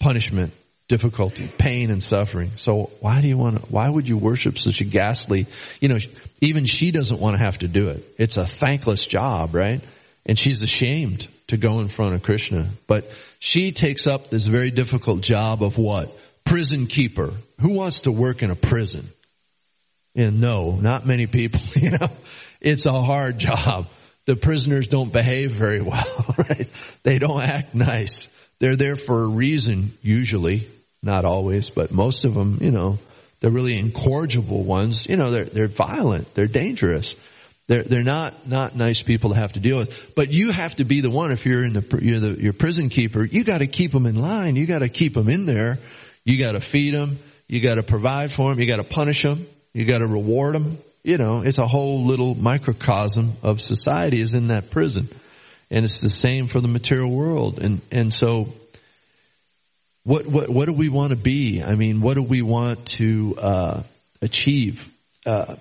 punishment, 0.00 0.52
difficulty, 0.86 1.50
pain 1.58 1.90
and 1.90 2.02
suffering. 2.02 2.52
So 2.56 2.90
why 3.00 3.20
do 3.20 3.28
you 3.28 3.36
want 3.36 3.60
to, 3.60 3.62
why 3.72 3.88
would 3.88 4.08
you 4.08 4.16
worship 4.16 4.58
such 4.58 4.80
a 4.80 4.84
ghastly, 4.84 5.46
you 5.80 5.88
know, 5.88 5.98
even 6.40 6.64
she 6.64 6.92
doesn't 6.92 7.20
want 7.20 7.36
to 7.36 7.42
have 7.42 7.58
to 7.58 7.68
do 7.68 7.88
it. 7.88 8.04
It's 8.16 8.36
a 8.36 8.46
thankless 8.46 9.06
job, 9.06 9.54
right? 9.54 9.82
And 10.24 10.38
she's 10.38 10.62
ashamed 10.62 11.26
to 11.48 11.56
go 11.56 11.80
in 11.80 11.88
front 11.88 12.14
of 12.14 12.22
Krishna. 12.22 12.68
But 12.86 13.10
she 13.38 13.72
takes 13.72 14.06
up 14.06 14.30
this 14.30 14.46
very 14.46 14.70
difficult 14.70 15.20
job 15.20 15.62
of 15.62 15.76
what? 15.76 16.16
Prison 16.44 16.86
keeper. 16.86 17.32
Who 17.60 17.70
wants 17.70 18.02
to 18.02 18.12
work 18.12 18.42
in 18.42 18.50
a 18.50 18.56
prison? 18.56 19.08
And 20.14 20.40
no, 20.40 20.72
not 20.72 21.06
many 21.06 21.26
people, 21.26 21.60
you 21.74 21.90
know, 21.90 22.10
it's 22.60 22.86
a 22.86 22.92
hard 22.92 23.38
job. 23.38 23.88
the 24.26 24.36
prisoners 24.36 24.86
don't 24.88 25.12
behave 25.12 25.52
very 25.52 25.80
well, 25.80 26.34
right? 26.38 26.68
They 27.02 27.18
don't 27.18 27.42
act 27.42 27.74
nice. 27.74 28.28
They're 28.58 28.76
there 28.76 28.96
for 28.96 29.22
a 29.22 29.28
reason, 29.28 29.92
usually, 30.02 30.68
not 31.02 31.24
always, 31.24 31.70
but 31.70 31.92
most 31.92 32.24
of 32.24 32.34
them, 32.34 32.58
you 32.60 32.70
know, 32.70 32.98
they're 33.40 33.50
really 33.50 33.78
incorrigible 33.78 34.64
ones. 34.64 35.06
You 35.06 35.16
know, 35.16 35.30
they're, 35.30 35.44
they're 35.44 35.68
violent. 35.68 36.34
They're 36.34 36.48
dangerous. 36.48 37.14
They're, 37.68 37.82
they're 37.82 38.02
not, 38.02 38.48
not 38.48 38.74
nice 38.74 39.02
people 39.02 39.30
to 39.30 39.36
have 39.36 39.52
to 39.52 39.60
deal 39.60 39.76
with. 39.76 39.92
But 40.16 40.32
you 40.32 40.50
have 40.50 40.76
to 40.76 40.84
be 40.84 41.02
the 41.02 41.10
one, 41.10 41.32
if 41.32 41.44
you're 41.44 41.62
in 41.62 41.74
the, 41.74 42.00
you're 42.02 42.18
the, 42.18 42.42
your 42.42 42.54
prison 42.54 42.88
keeper, 42.88 43.22
you 43.22 43.44
gotta 43.44 43.66
keep 43.66 43.92
them 43.92 44.06
in 44.06 44.16
line. 44.16 44.56
You 44.56 44.66
gotta 44.66 44.88
keep 44.88 45.12
them 45.12 45.28
in 45.28 45.44
there. 45.44 45.78
You 46.24 46.38
gotta 46.38 46.60
feed 46.60 46.94
them. 46.94 47.18
You 47.46 47.60
gotta 47.60 47.82
provide 47.82 48.32
for 48.32 48.48
them. 48.48 48.58
You 48.58 48.66
gotta 48.66 48.84
punish 48.84 49.22
them. 49.22 49.46
You 49.74 49.84
gotta 49.84 50.06
reward 50.06 50.54
them. 50.54 50.78
You 51.04 51.18
know, 51.18 51.42
it's 51.42 51.58
a 51.58 51.66
whole 51.66 52.06
little 52.06 52.34
microcosm 52.34 53.34
of 53.42 53.60
society 53.60 54.20
is 54.20 54.34
in 54.34 54.48
that 54.48 54.70
prison. 54.70 55.08
And 55.70 55.84
it's 55.84 56.00
the 56.00 56.08
same 56.08 56.48
for 56.48 56.62
the 56.62 56.68
material 56.68 57.10
world. 57.10 57.58
And, 57.58 57.82
and 57.92 58.12
so, 58.12 58.48
what, 60.04 60.26
what, 60.26 60.48
what 60.48 60.64
do 60.64 60.72
we 60.72 60.88
want 60.88 61.10
to 61.10 61.16
be? 61.16 61.62
I 61.62 61.74
mean, 61.74 62.00
what 62.00 62.14
do 62.14 62.22
we 62.22 62.40
want 62.40 62.86
to, 62.96 63.34
uh, 63.38 63.82
achieve? 64.22 64.88
Uh, 65.26 65.56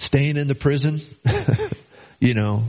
staying 0.00 0.36
in 0.36 0.48
the 0.48 0.54
prison, 0.54 1.00
you 2.20 2.34
know, 2.34 2.64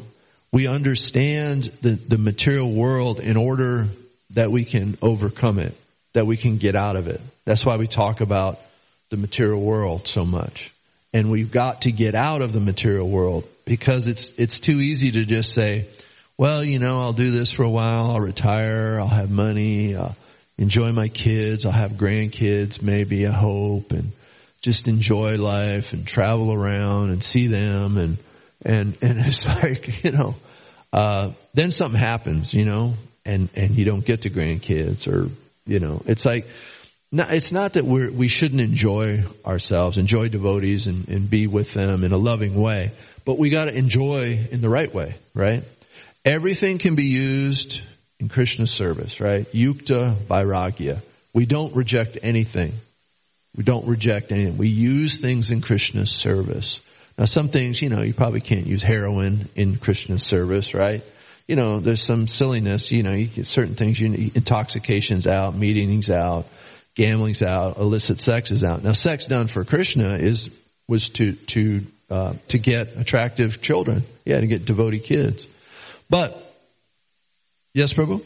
we 0.52 0.68
understand 0.68 1.64
the, 1.82 1.92
the 1.92 2.18
material 2.18 2.72
world 2.72 3.20
in 3.20 3.38
order 3.38 3.88
that 4.32 4.52
we 4.52 4.66
can 4.66 4.98
overcome 5.02 5.60
it, 5.60 5.74
that 6.14 6.26
we 6.26 6.36
can 6.36 6.58
get 6.58 6.76
out 6.76 6.96
of 6.98 7.08
it. 7.08 7.22
That's 7.46 7.66
why 7.66 7.78
we 7.78 7.88
talk 7.88 8.22
about 8.22 8.60
the 9.10 9.18
material 9.18 9.62
world 9.62 10.08
so 10.08 10.26
much. 10.26 10.72
And 11.14 11.32
we've 11.32 11.52
got 11.52 11.82
to 11.82 11.92
get 11.92 12.16
out 12.16 12.42
of 12.42 12.54
the 12.54 12.60
material 12.60 13.08
world 13.10 13.46
because 13.66 14.08
it's, 14.08 14.32
it's 14.38 14.60
too 14.60 14.80
easy 14.80 15.12
to 15.12 15.24
just 15.24 15.54
say, 15.54 15.88
well, 16.38 16.64
you 16.64 16.80
know, 16.80 17.02
I'll 17.02 17.14
do 17.14 17.32
this 17.32 17.52
for 17.52 17.64
a 17.64 17.70
while, 17.70 18.12
I'll 18.12 18.20
retire, 18.20 19.00
I'll 19.00 19.08
have 19.08 19.30
money, 19.30 19.96
I'll 19.96 20.16
enjoy 20.58 20.92
my 20.92 21.08
kids, 21.08 21.66
I'll 21.66 21.72
have 21.72 21.92
grandkids, 21.92 22.82
maybe, 22.82 23.28
I 23.28 23.32
hope, 23.32 23.92
and 23.92 24.12
just 24.62 24.88
enjoy 24.88 25.38
life 25.38 25.94
and 25.94 26.06
travel 26.06 26.54
around 26.54 27.10
and 27.10 27.24
see 27.24 27.48
them 27.48 27.98
and 27.98 28.18
and 28.64 28.98
and 29.02 29.20
it's 29.26 29.46
like 29.46 30.04
you 30.04 30.12
know 30.12 30.36
uh 30.94 31.32
then 31.54 31.72
something 31.72 32.00
happens 32.00 32.54
you 32.54 32.66
know 32.66 32.94
and 33.26 33.50
and 33.56 33.76
you 33.76 33.86
don't 33.86 34.06
get 34.06 34.22
to 34.22 34.30
grandkids 34.30 35.08
or 35.08 35.30
you 35.66 35.80
know 35.80 36.02
it's 36.06 36.26
like 36.26 36.48
no, 37.14 37.26
it's 37.30 37.52
not 37.52 37.74
that 37.74 37.84
we're 37.84 38.10
we 38.10 38.28
shouldn't 38.28 38.62
enjoy 38.62 39.24
ourselves 39.46 39.98
enjoy 39.98 40.28
devotees 40.28 40.88
and, 40.88 41.08
and 41.10 41.30
be 41.30 41.48
with 41.48 41.74
them 41.74 42.04
in 42.04 42.12
a 42.12 42.18
loving 42.18 42.56
way 42.56 42.92
but 43.26 43.38
we 43.38 43.50
got 43.50 43.66
to 43.66 43.76
enjoy 43.76 44.48
in 44.52 44.62
the 44.62 44.70
right 44.70 44.94
way 44.94 45.16
right? 45.34 45.64
Everything 46.24 46.78
can 46.78 46.96
be 46.96 47.06
used 47.06 47.82
in 48.20 48.30
krishna 48.30 48.68
service 48.68 49.20
right? 49.20 49.52
Yukta 49.54 50.16
vairagya. 50.16 51.00
We 51.34 51.46
don't 51.46 51.76
reject 51.76 52.18
anything 52.22 52.74
we 53.56 53.64
don't 53.64 53.88
reject 53.88 54.32
anything. 54.32 54.58
We 54.58 54.70
use 54.70 55.20
things 55.20 55.52
in 55.52 55.62
Krishna's 55.62 56.12
service. 56.12 56.80
Now 57.18 57.26
some 57.26 57.50
things, 57.50 57.82
you 57.82 57.90
know, 57.90 58.02
you 58.02 58.14
probably 58.14 58.42
can't 58.42 58.66
use 58.66 58.82
heroin 58.82 59.50
in 59.56 59.78
Krishna's 59.78 60.24
service, 60.24 60.74
right? 60.74 61.04
You 61.48 61.56
know, 61.58 61.80
there's 61.80 62.04
some 62.04 62.28
silliness, 62.28 62.92
you 62.92 63.04
know, 63.04 63.14
you 63.14 63.28
get 63.28 63.46
certain 63.46 63.76
things, 63.76 64.00
you, 64.00 64.10
need, 64.10 64.38
intoxication's 64.38 65.28
out, 65.28 65.56
meeting's 65.56 66.10
out, 66.10 66.46
gambling's 66.96 67.44
out, 67.44 67.78
illicit 67.78 68.20
sex 68.20 68.52
is 68.52 68.64
out. 68.64 68.84
Now 68.84 68.94
sex 68.94 69.26
done 69.26 69.48
for 69.48 69.66
Krishna 69.66 70.16
is, 70.16 70.50
was 70.88 71.10
to, 71.10 71.34
to, 71.34 71.82
uh, 72.10 72.34
to 72.50 72.58
get 72.58 72.96
attractive 72.98 73.62
children. 73.62 74.04
Yeah, 74.24 74.40
to 74.40 74.48
get 74.48 74.66
devotee 74.66 75.00
kids. 75.00 75.48
But, 76.10 76.38
yes, 77.74 77.92
Prabhu? 77.92 78.24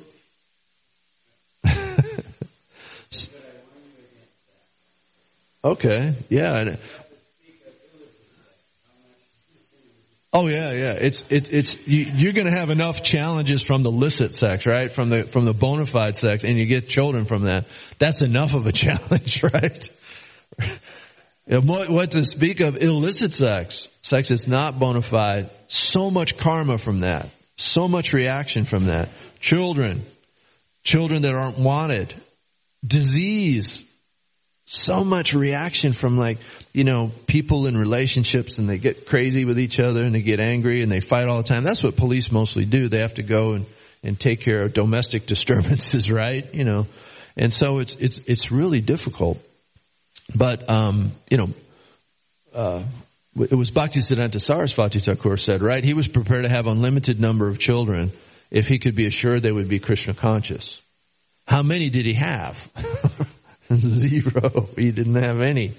Okay. 5.65 6.15
Yeah. 6.29 6.75
Oh 10.31 10.47
yeah, 10.47 10.73
yeah. 10.73 10.93
It's 10.93 11.23
it, 11.29 11.51
it's 11.51 11.79
you, 11.87 12.05
you're 12.17 12.33
going 12.33 12.45
to 12.45 12.53
have 12.53 12.69
enough 12.69 13.01
challenges 13.01 13.63
from 13.63 13.81
the 13.81 13.91
licit 13.91 14.35
sex, 14.35 14.67
right? 14.67 14.91
From 14.91 15.09
the 15.09 15.23
from 15.23 15.45
the 15.45 15.55
bona 15.55 15.87
fide 15.87 16.17
sex, 16.17 16.43
and 16.43 16.55
you 16.55 16.67
get 16.67 16.87
children 16.87 17.25
from 17.25 17.45
that. 17.45 17.65
That's 17.97 18.21
enough 18.21 18.53
of 18.53 18.67
a 18.67 18.71
challenge, 18.73 19.41
right? 19.41 19.89
what, 21.47 21.89
what 21.89 22.11
to 22.11 22.23
speak 22.23 22.59
of 22.59 22.77
illicit 22.77 23.33
sex, 23.33 23.87
sex 24.03 24.29
that's 24.29 24.47
not 24.47 24.77
bona 24.77 25.01
fide. 25.01 25.49
So 25.67 26.11
much 26.11 26.37
karma 26.37 26.77
from 26.77 26.99
that. 26.99 27.29
So 27.57 27.87
much 27.87 28.13
reaction 28.13 28.65
from 28.65 28.85
that. 28.85 29.09
Children, 29.39 30.05
children 30.83 31.23
that 31.23 31.33
aren't 31.33 31.57
wanted, 31.57 32.13
disease, 32.85 33.83
so 34.65 35.03
much 35.03 35.33
reaction 35.33 35.93
from 35.93 36.17
like, 36.17 36.39
you 36.73 36.83
know, 36.83 37.11
people 37.27 37.67
in 37.67 37.77
relationships 37.77 38.57
and 38.57 38.67
they 38.67 38.77
get 38.77 39.05
crazy 39.05 39.45
with 39.45 39.59
each 39.59 39.79
other 39.79 40.03
and 40.03 40.13
they 40.13 40.21
get 40.21 40.39
angry 40.39 40.81
and 40.81 40.91
they 40.91 40.99
fight 40.99 41.27
all 41.27 41.37
the 41.37 41.43
time. 41.43 41.63
That's 41.63 41.83
what 41.83 41.95
police 41.95 42.31
mostly 42.31 42.65
do. 42.65 42.89
They 42.89 42.99
have 42.99 43.15
to 43.15 43.23
go 43.23 43.53
and, 43.53 43.65
and 44.03 44.19
take 44.19 44.41
care 44.41 44.63
of 44.63 44.73
domestic 44.73 45.25
disturbances, 45.27 46.09
right? 46.09 46.51
You 46.53 46.63
know, 46.63 46.87
and 47.37 47.53
so 47.53 47.77
it's, 47.77 47.93
it's, 47.93 48.19
it's 48.25 48.51
really 48.51 48.81
difficult. 48.81 49.39
But, 50.33 50.67
um, 50.69 51.11
you 51.29 51.37
know, 51.37 51.49
uh, 52.53 52.83
it 53.37 53.53
was 53.53 53.69
Bhakti 53.69 53.99
Bhaktisiddhanta 53.99 54.37
Sarasvati 54.37 55.03
Thakur 55.03 55.37
said, 55.37 55.61
right? 55.61 55.83
He 55.83 55.93
was 55.93 56.07
prepared 56.07 56.43
to 56.43 56.49
have 56.49 56.67
unlimited 56.67 57.19
number 57.19 57.49
of 57.49 57.59
children 57.59 58.11
if 58.49 58.67
he 58.67 58.79
could 58.79 58.95
be 58.95 59.05
assured 59.05 59.43
they 59.43 59.51
would 59.51 59.67
be 59.67 59.79
Krishna 59.79 60.13
conscious. 60.13 60.81
How 61.45 61.61
many 61.61 61.89
did 61.89 62.05
he 62.05 62.13
have? 62.13 62.57
Zero. 63.73 64.69
He 64.75 64.91
didn't 64.91 65.15
have 65.15 65.41
any. 65.41 65.73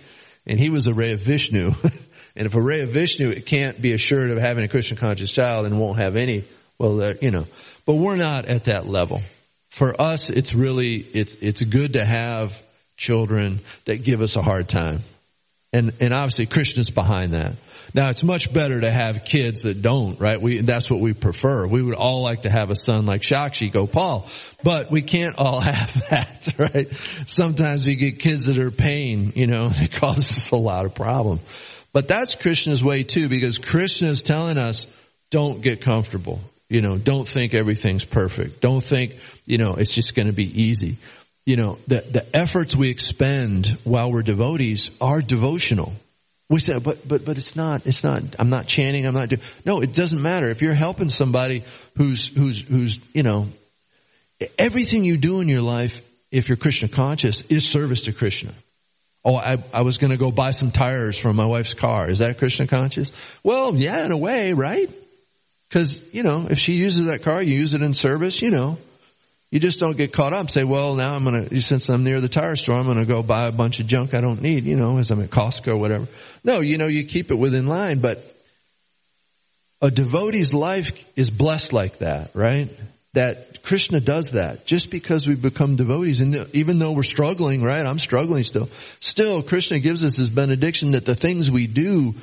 And 0.46 0.58
he 0.58 0.70
was 0.70 0.86
a 0.86 0.94
ray 0.94 1.12
of 1.12 1.20
Vishnu. 1.20 1.72
and 2.36 2.46
if 2.46 2.54
a 2.54 2.60
ray 2.60 2.82
of 2.82 2.90
Vishnu 2.90 3.30
it 3.30 3.46
can't 3.46 3.80
be 3.80 3.92
assured 3.92 4.30
of 4.30 4.38
having 4.38 4.64
a 4.64 4.68
Krishna 4.68 4.96
conscious 4.96 5.30
child 5.30 5.66
and 5.66 5.78
won't 5.78 5.98
have 5.98 6.16
any, 6.16 6.44
well, 6.78 7.02
uh, 7.02 7.14
you 7.20 7.30
know. 7.30 7.46
But 7.84 7.94
we're 7.94 8.16
not 8.16 8.46
at 8.46 8.64
that 8.64 8.86
level. 8.86 9.22
For 9.70 10.00
us, 10.00 10.30
it's 10.30 10.54
really, 10.54 10.96
it's, 10.96 11.34
it's 11.34 11.60
good 11.62 11.94
to 11.94 12.04
have 12.04 12.52
children 12.96 13.60
that 13.84 14.02
give 14.02 14.22
us 14.22 14.36
a 14.36 14.42
hard 14.42 14.68
time. 14.68 15.02
And, 15.72 15.92
and 16.00 16.12
obviously 16.12 16.46
Krishna's 16.46 16.90
behind 16.90 17.32
that. 17.32 17.52
Now 17.94 18.10
it's 18.10 18.22
much 18.22 18.52
better 18.52 18.80
to 18.80 18.90
have 18.90 19.24
kids 19.24 19.62
that 19.62 19.82
don't, 19.82 20.20
right? 20.20 20.40
We, 20.40 20.60
that's 20.60 20.90
what 20.90 21.00
we 21.00 21.12
prefer. 21.12 21.66
We 21.66 21.82
would 21.82 21.94
all 21.94 22.22
like 22.22 22.42
to 22.42 22.50
have 22.50 22.70
a 22.70 22.74
son 22.74 23.06
like 23.06 23.22
Sakshi 23.22 23.72
Gopal, 23.72 24.28
but 24.62 24.90
we 24.90 25.02
can't 25.02 25.36
all 25.38 25.60
have 25.62 25.92
that, 26.10 26.48
right? 26.58 26.88
Sometimes 27.26 27.86
we 27.86 27.96
get 27.96 28.18
kids 28.18 28.46
that 28.46 28.58
are 28.58 28.70
pain, 28.70 29.32
you 29.34 29.46
know, 29.46 29.70
it 29.72 29.92
causes 29.92 30.50
a 30.50 30.56
lot 30.56 30.84
of 30.84 30.94
problem. 30.94 31.40
But 31.92 32.08
that's 32.08 32.34
Krishna's 32.34 32.84
way 32.84 33.04
too, 33.04 33.28
because 33.28 33.58
Krishna 33.58 34.08
is 34.08 34.22
telling 34.22 34.58
us, 34.58 34.86
don't 35.30 35.60
get 35.62 35.80
comfortable. 35.80 36.40
You 36.68 36.80
know, 36.80 36.98
don't 36.98 37.26
think 37.26 37.54
everything's 37.54 38.04
perfect. 38.04 38.60
Don't 38.60 38.82
think, 38.82 39.14
you 39.44 39.56
know, 39.56 39.74
it's 39.74 39.94
just 39.94 40.14
going 40.14 40.26
to 40.26 40.32
be 40.32 40.62
easy. 40.62 40.98
You 41.44 41.56
know, 41.56 41.78
the, 41.86 42.00
the 42.00 42.36
efforts 42.36 42.74
we 42.74 42.90
expend 42.90 43.68
while 43.84 44.10
we're 44.10 44.22
devotees 44.22 44.90
are 45.00 45.22
devotional. 45.22 45.92
We 46.48 46.60
say, 46.60 46.78
but, 46.78 47.06
but, 47.06 47.24
but 47.24 47.38
it's 47.38 47.56
not, 47.56 47.86
it's 47.86 48.04
not, 48.04 48.22
I'm 48.38 48.50
not 48.50 48.66
chanting, 48.66 49.04
I'm 49.04 49.14
not 49.14 49.28
doing, 49.28 49.42
no, 49.64 49.80
it 49.80 49.94
doesn't 49.94 50.20
matter. 50.22 50.48
If 50.48 50.62
you're 50.62 50.74
helping 50.74 51.10
somebody 51.10 51.64
who's, 51.96 52.28
who's, 52.28 52.60
who's, 52.60 53.00
you 53.12 53.24
know, 53.24 53.48
everything 54.56 55.02
you 55.02 55.16
do 55.16 55.40
in 55.40 55.48
your 55.48 55.62
life, 55.62 56.00
if 56.30 56.48
you're 56.48 56.56
Krishna 56.56 56.88
conscious, 56.88 57.40
is 57.48 57.66
service 57.66 58.02
to 58.02 58.12
Krishna. 58.12 58.52
Oh, 59.24 59.34
I, 59.34 59.56
I 59.74 59.82
was 59.82 59.96
gonna 59.98 60.16
go 60.16 60.30
buy 60.30 60.52
some 60.52 60.70
tires 60.70 61.18
for 61.18 61.32
my 61.32 61.46
wife's 61.46 61.74
car. 61.74 62.08
Is 62.08 62.20
that 62.20 62.38
Krishna 62.38 62.68
conscious? 62.68 63.10
Well, 63.42 63.74
yeah, 63.74 64.04
in 64.04 64.12
a 64.12 64.16
way, 64.16 64.52
right? 64.52 64.88
Cause, 65.70 66.00
you 66.12 66.22
know, 66.22 66.46
if 66.48 66.60
she 66.60 66.74
uses 66.74 67.06
that 67.06 67.24
car, 67.24 67.42
you 67.42 67.56
use 67.56 67.74
it 67.74 67.82
in 67.82 67.92
service, 67.92 68.40
you 68.40 68.50
know, 68.50 68.78
you 69.50 69.60
just 69.60 69.78
don't 69.78 69.96
get 69.96 70.12
caught 70.12 70.32
up. 70.32 70.50
Say, 70.50 70.64
well, 70.64 70.94
now 70.94 71.14
I'm 71.14 71.24
gonna, 71.24 71.60
since 71.60 71.88
I'm 71.88 72.04
near 72.04 72.20
the 72.20 72.28
tire 72.28 72.56
store, 72.56 72.76
I'm 72.76 72.86
gonna 72.86 73.04
go 73.04 73.22
buy 73.22 73.46
a 73.46 73.52
bunch 73.52 73.80
of 73.80 73.86
junk 73.86 74.14
I 74.14 74.20
don't 74.20 74.42
need, 74.42 74.64
you 74.64 74.76
know, 74.76 74.98
as 74.98 75.10
I'm 75.10 75.22
at 75.22 75.30
Costco 75.30 75.68
or 75.68 75.76
whatever. 75.76 76.08
No, 76.42 76.60
you 76.60 76.78
know, 76.78 76.88
you 76.88 77.04
keep 77.04 77.30
it 77.30 77.36
within 77.36 77.66
line, 77.66 78.00
but 78.00 78.24
a 79.80 79.90
devotee's 79.90 80.52
life 80.52 80.90
is 81.16 81.30
blessed 81.30 81.72
like 81.72 81.98
that, 81.98 82.30
right? 82.34 82.68
That 83.12 83.62
Krishna 83.62 84.00
does 84.00 84.32
that. 84.32 84.66
Just 84.66 84.90
because 84.90 85.26
we 85.26 85.36
become 85.36 85.76
devotees, 85.76 86.20
and 86.20 86.48
even 86.52 86.78
though 86.78 86.92
we're 86.92 87.02
struggling, 87.02 87.62
right? 87.62 87.86
I'm 87.86 87.98
struggling 87.98 88.44
still. 88.44 88.68
Still, 89.00 89.42
Krishna 89.42 89.78
gives 89.80 90.02
us 90.04 90.16
his 90.16 90.28
benediction 90.28 90.92
that 90.92 91.04
the 91.04 91.14
things 91.14 91.50
we 91.50 91.66
do 91.66 92.14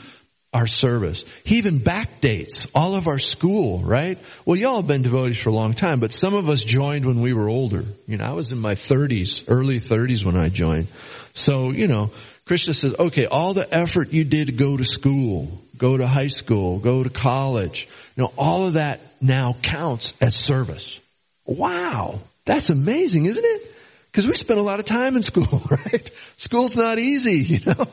our 0.54 0.68
service. 0.68 1.26
He 1.44 1.58
even 1.58 1.80
backdates 1.80 2.68
all 2.76 2.96
of 2.96 3.08
our 3.08 3.20
school, 3.20 3.80
right? 3.80 4.18
Well, 4.46 4.56
y'all 4.56 4.78
have 4.78 4.88
been 4.88 5.02
devotees 5.02 5.40
for 5.40 5.50
a 5.50 5.54
long 5.54 5.74
time, 5.74 6.00
but 6.00 6.14
some 6.14 6.36
of 6.36 6.48
us 6.48 6.64
joined 6.64 7.06
when 7.06 7.22
we 7.22 7.34
were 7.34 7.50
older. 7.50 7.84
You 8.08 8.18
know, 8.18 8.26
I 8.26 8.34
was 8.34 8.52
in 8.52 8.60
my 8.60 8.76
30s, 8.76 9.46
early 9.48 9.80
30s 9.80 10.24
when 10.24 10.38
I 10.38 10.50
joined. 10.50 10.88
So, 11.34 11.72
you 11.72 11.88
know, 11.88 12.12
Krishna 12.46 12.74
says, 12.74 12.96
okay, 13.00 13.26
all 13.26 13.54
the 13.54 13.74
effort 13.74 14.14
you 14.14 14.24
did 14.24 14.48
to 14.48 14.54
go 14.54 14.78
to 14.78 14.84
school, 14.84 15.60
go 15.78 15.98
to 15.98 16.06
high 16.06 16.28
school, 16.28 16.78
go 16.78 17.04
to 17.04 17.10
college, 17.10 17.88
You 18.16 18.24
know, 18.24 18.34
all 18.38 18.68
of 18.68 18.74
that 18.74 19.02
now 19.22 19.56
counts 19.62 20.14
as 20.22 20.36
service. 20.36 21.00
Wow. 21.46 22.20
That's 22.46 22.70
amazing, 22.70 23.26
isn't 23.26 23.44
it? 23.44 23.76
Because 24.12 24.28
we 24.28 24.36
spend 24.36 24.60
a 24.60 24.64
lot 24.64 24.80
of 24.80 24.86
time 24.86 25.16
in 25.16 25.24
school, 25.24 25.64
right? 25.70 26.12
School's 26.38 26.76
not 26.76 27.00
easy, 27.00 27.44
you 27.44 27.60
know? 27.66 27.88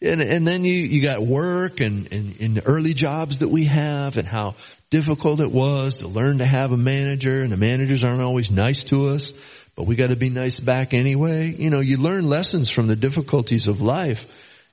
And, 0.00 0.20
and 0.20 0.46
then 0.46 0.64
you, 0.64 0.74
you 0.74 1.02
got 1.02 1.22
work 1.22 1.80
and, 1.80 2.12
and, 2.12 2.40
and 2.40 2.56
the 2.56 2.66
early 2.66 2.94
jobs 2.94 3.38
that 3.38 3.48
we 3.48 3.64
have 3.64 4.16
and 4.16 4.26
how 4.26 4.54
difficult 4.90 5.40
it 5.40 5.50
was 5.50 5.96
to 5.96 6.08
learn 6.08 6.38
to 6.38 6.46
have 6.46 6.72
a 6.72 6.76
manager 6.76 7.40
and 7.40 7.50
the 7.50 7.56
managers 7.56 8.04
aren't 8.04 8.22
always 8.22 8.50
nice 8.50 8.84
to 8.84 9.08
us, 9.08 9.32
but 9.74 9.86
we 9.86 9.96
gotta 9.96 10.16
be 10.16 10.30
nice 10.30 10.60
back 10.60 10.94
anyway. 10.94 11.54
You 11.56 11.70
know, 11.70 11.80
you 11.80 11.96
learn 11.96 12.28
lessons 12.28 12.70
from 12.70 12.86
the 12.86 12.96
difficulties 12.96 13.66
of 13.66 13.80
life 13.80 14.24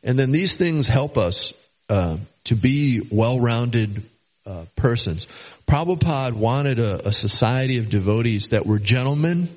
and 0.04 0.18
then 0.18 0.32
these 0.32 0.56
things 0.56 0.88
help 0.88 1.18
us, 1.18 1.54
uh, 1.90 2.18
to 2.46 2.56
be 2.56 3.02
well-rounded, 3.10 4.04
uh, 4.46 4.66
persons. 4.76 5.26
Prabhupada 5.68 6.34
wanted 6.34 6.78
a, 6.78 7.08
a 7.08 7.12
society 7.12 7.80
of 7.80 7.90
devotees 7.90 8.50
that 8.50 8.68
were 8.68 8.78
gentlemen 8.78 9.50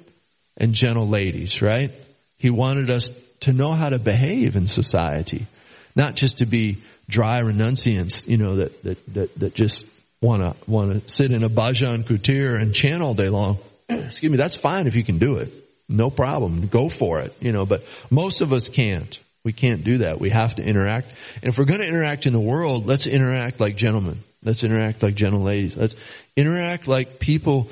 and 0.56 0.72
gentle 0.72 1.06
ladies, 1.06 1.60
right? 1.60 1.90
He 2.38 2.48
wanted 2.48 2.90
us 2.90 3.10
to 3.40 3.52
know 3.52 3.72
how 3.72 3.90
to 3.90 3.98
behave 3.98 4.56
in 4.56 4.66
society, 4.66 5.46
not 5.94 6.14
just 6.14 6.38
to 6.38 6.46
be 6.46 6.78
dry 7.08 7.40
renunciants, 7.40 8.26
you 8.26 8.36
know, 8.36 8.56
that, 8.56 8.82
that, 8.82 9.14
that, 9.14 9.38
that 9.38 9.54
just 9.54 9.84
wanna, 10.20 10.54
wanna 10.66 11.06
sit 11.08 11.32
in 11.32 11.42
a 11.44 11.48
bhajan 11.48 12.04
kutir 12.04 12.60
and 12.60 12.74
chant 12.74 13.02
all 13.02 13.14
day 13.14 13.28
long. 13.28 13.58
Excuse 13.88 14.30
me, 14.30 14.36
that's 14.36 14.56
fine 14.56 14.86
if 14.86 14.94
you 14.94 15.04
can 15.04 15.18
do 15.18 15.36
it. 15.36 15.52
No 15.88 16.10
problem. 16.10 16.66
Go 16.66 16.88
for 16.88 17.20
it, 17.20 17.34
you 17.40 17.52
know, 17.52 17.64
but 17.64 17.82
most 18.10 18.42
of 18.42 18.52
us 18.52 18.68
can't. 18.68 19.18
We 19.44 19.52
can't 19.52 19.84
do 19.84 19.98
that. 19.98 20.20
We 20.20 20.30
have 20.30 20.56
to 20.56 20.62
interact. 20.62 21.08
And 21.42 21.44
if 21.44 21.58
we're 21.58 21.64
going 21.64 21.80
to 21.80 21.86
interact 21.86 22.26
in 22.26 22.34
the 22.34 22.40
world, 22.40 22.86
let's 22.86 23.06
interact 23.06 23.60
like 23.60 23.76
gentlemen. 23.76 24.18
Let's 24.44 24.62
interact 24.62 25.02
like 25.02 25.14
gentle 25.14 25.42
ladies. 25.42 25.76
Let's 25.76 25.94
interact 26.36 26.86
like 26.86 27.18
people. 27.18 27.70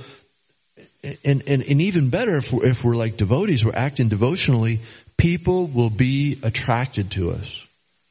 And, 1.24 1.42
and, 1.46 1.62
and 1.62 1.82
even 1.82 2.08
better, 2.08 2.36
if 2.36 2.50
we're, 2.50 2.64
if 2.64 2.82
we're 2.82 2.96
like 2.96 3.16
devotees, 3.16 3.64
we're 3.64 3.74
acting 3.74 4.08
devotionally, 4.08 4.80
people 5.16 5.66
will 5.66 5.90
be 5.90 6.38
attracted 6.42 7.10
to 7.12 7.32
us. 7.32 7.65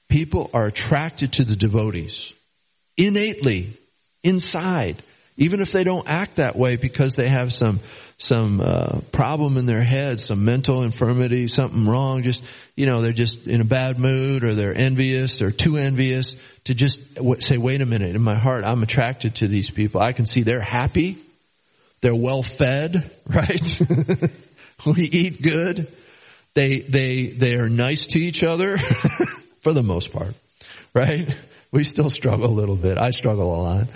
People 0.09 0.49
are 0.53 0.67
attracted 0.67 1.33
to 1.33 1.45
the 1.45 1.55
devotees 1.55 2.31
innately 2.97 3.73
inside, 4.23 5.01
even 5.37 5.61
if 5.61 5.71
they 5.71 5.83
don't 5.83 6.07
act 6.07 6.37
that 6.37 6.55
way 6.55 6.75
because 6.75 7.15
they 7.15 7.27
have 7.27 7.53
some 7.53 7.79
some 8.17 8.61
uh, 8.61 9.01
problem 9.11 9.57
in 9.57 9.65
their 9.65 9.83
head, 9.83 10.21
some 10.21 10.45
mental 10.45 10.83
infirmity, 10.83 11.47
something 11.47 11.85
wrong. 11.85 12.23
Just 12.23 12.43
you 12.75 12.85
know, 12.85 13.01
they're 13.01 13.11
just 13.11 13.47
in 13.47 13.61
a 13.61 13.65
bad 13.65 13.99
mood, 13.99 14.43
or 14.43 14.55
they're 14.55 14.75
envious, 14.75 15.41
or 15.41 15.51
too 15.51 15.77
envious 15.77 16.35
to 16.65 16.73
just 16.73 16.99
say, 17.39 17.57
"Wait 17.57 17.81
a 17.81 17.85
minute." 17.85 18.15
In 18.15 18.21
my 18.21 18.37
heart, 18.37 18.63
I'm 18.63 18.83
attracted 18.83 19.35
to 19.35 19.47
these 19.47 19.69
people. 19.69 20.01
I 20.01 20.13
can 20.13 20.25
see 20.25 20.43
they're 20.43 20.61
happy, 20.61 21.17
they're 22.01 22.15
well 22.15 22.43
fed, 22.43 23.11
right? 23.27 23.79
we 24.85 25.03
eat 25.03 25.41
good. 25.41 25.87
They 26.53 26.79
they 26.79 27.27
they 27.27 27.55
are 27.55 27.67
nice 27.67 28.07
to 28.07 28.19
each 28.19 28.43
other, 28.43 28.77
for 29.65 29.73
the 29.73 29.83
most 29.83 30.13
part, 30.13 30.35
right? 30.93 31.27
We 31.71 31.83
still 31.83 32.09
struggle 32.09 32.45
a 32.45 32.55
little 32.55 32.77
bit. 32.77 32.97
I 32.97 33.09
struggle 33.09 33.53
a 33.53 33.59
lot. 33.61 33.87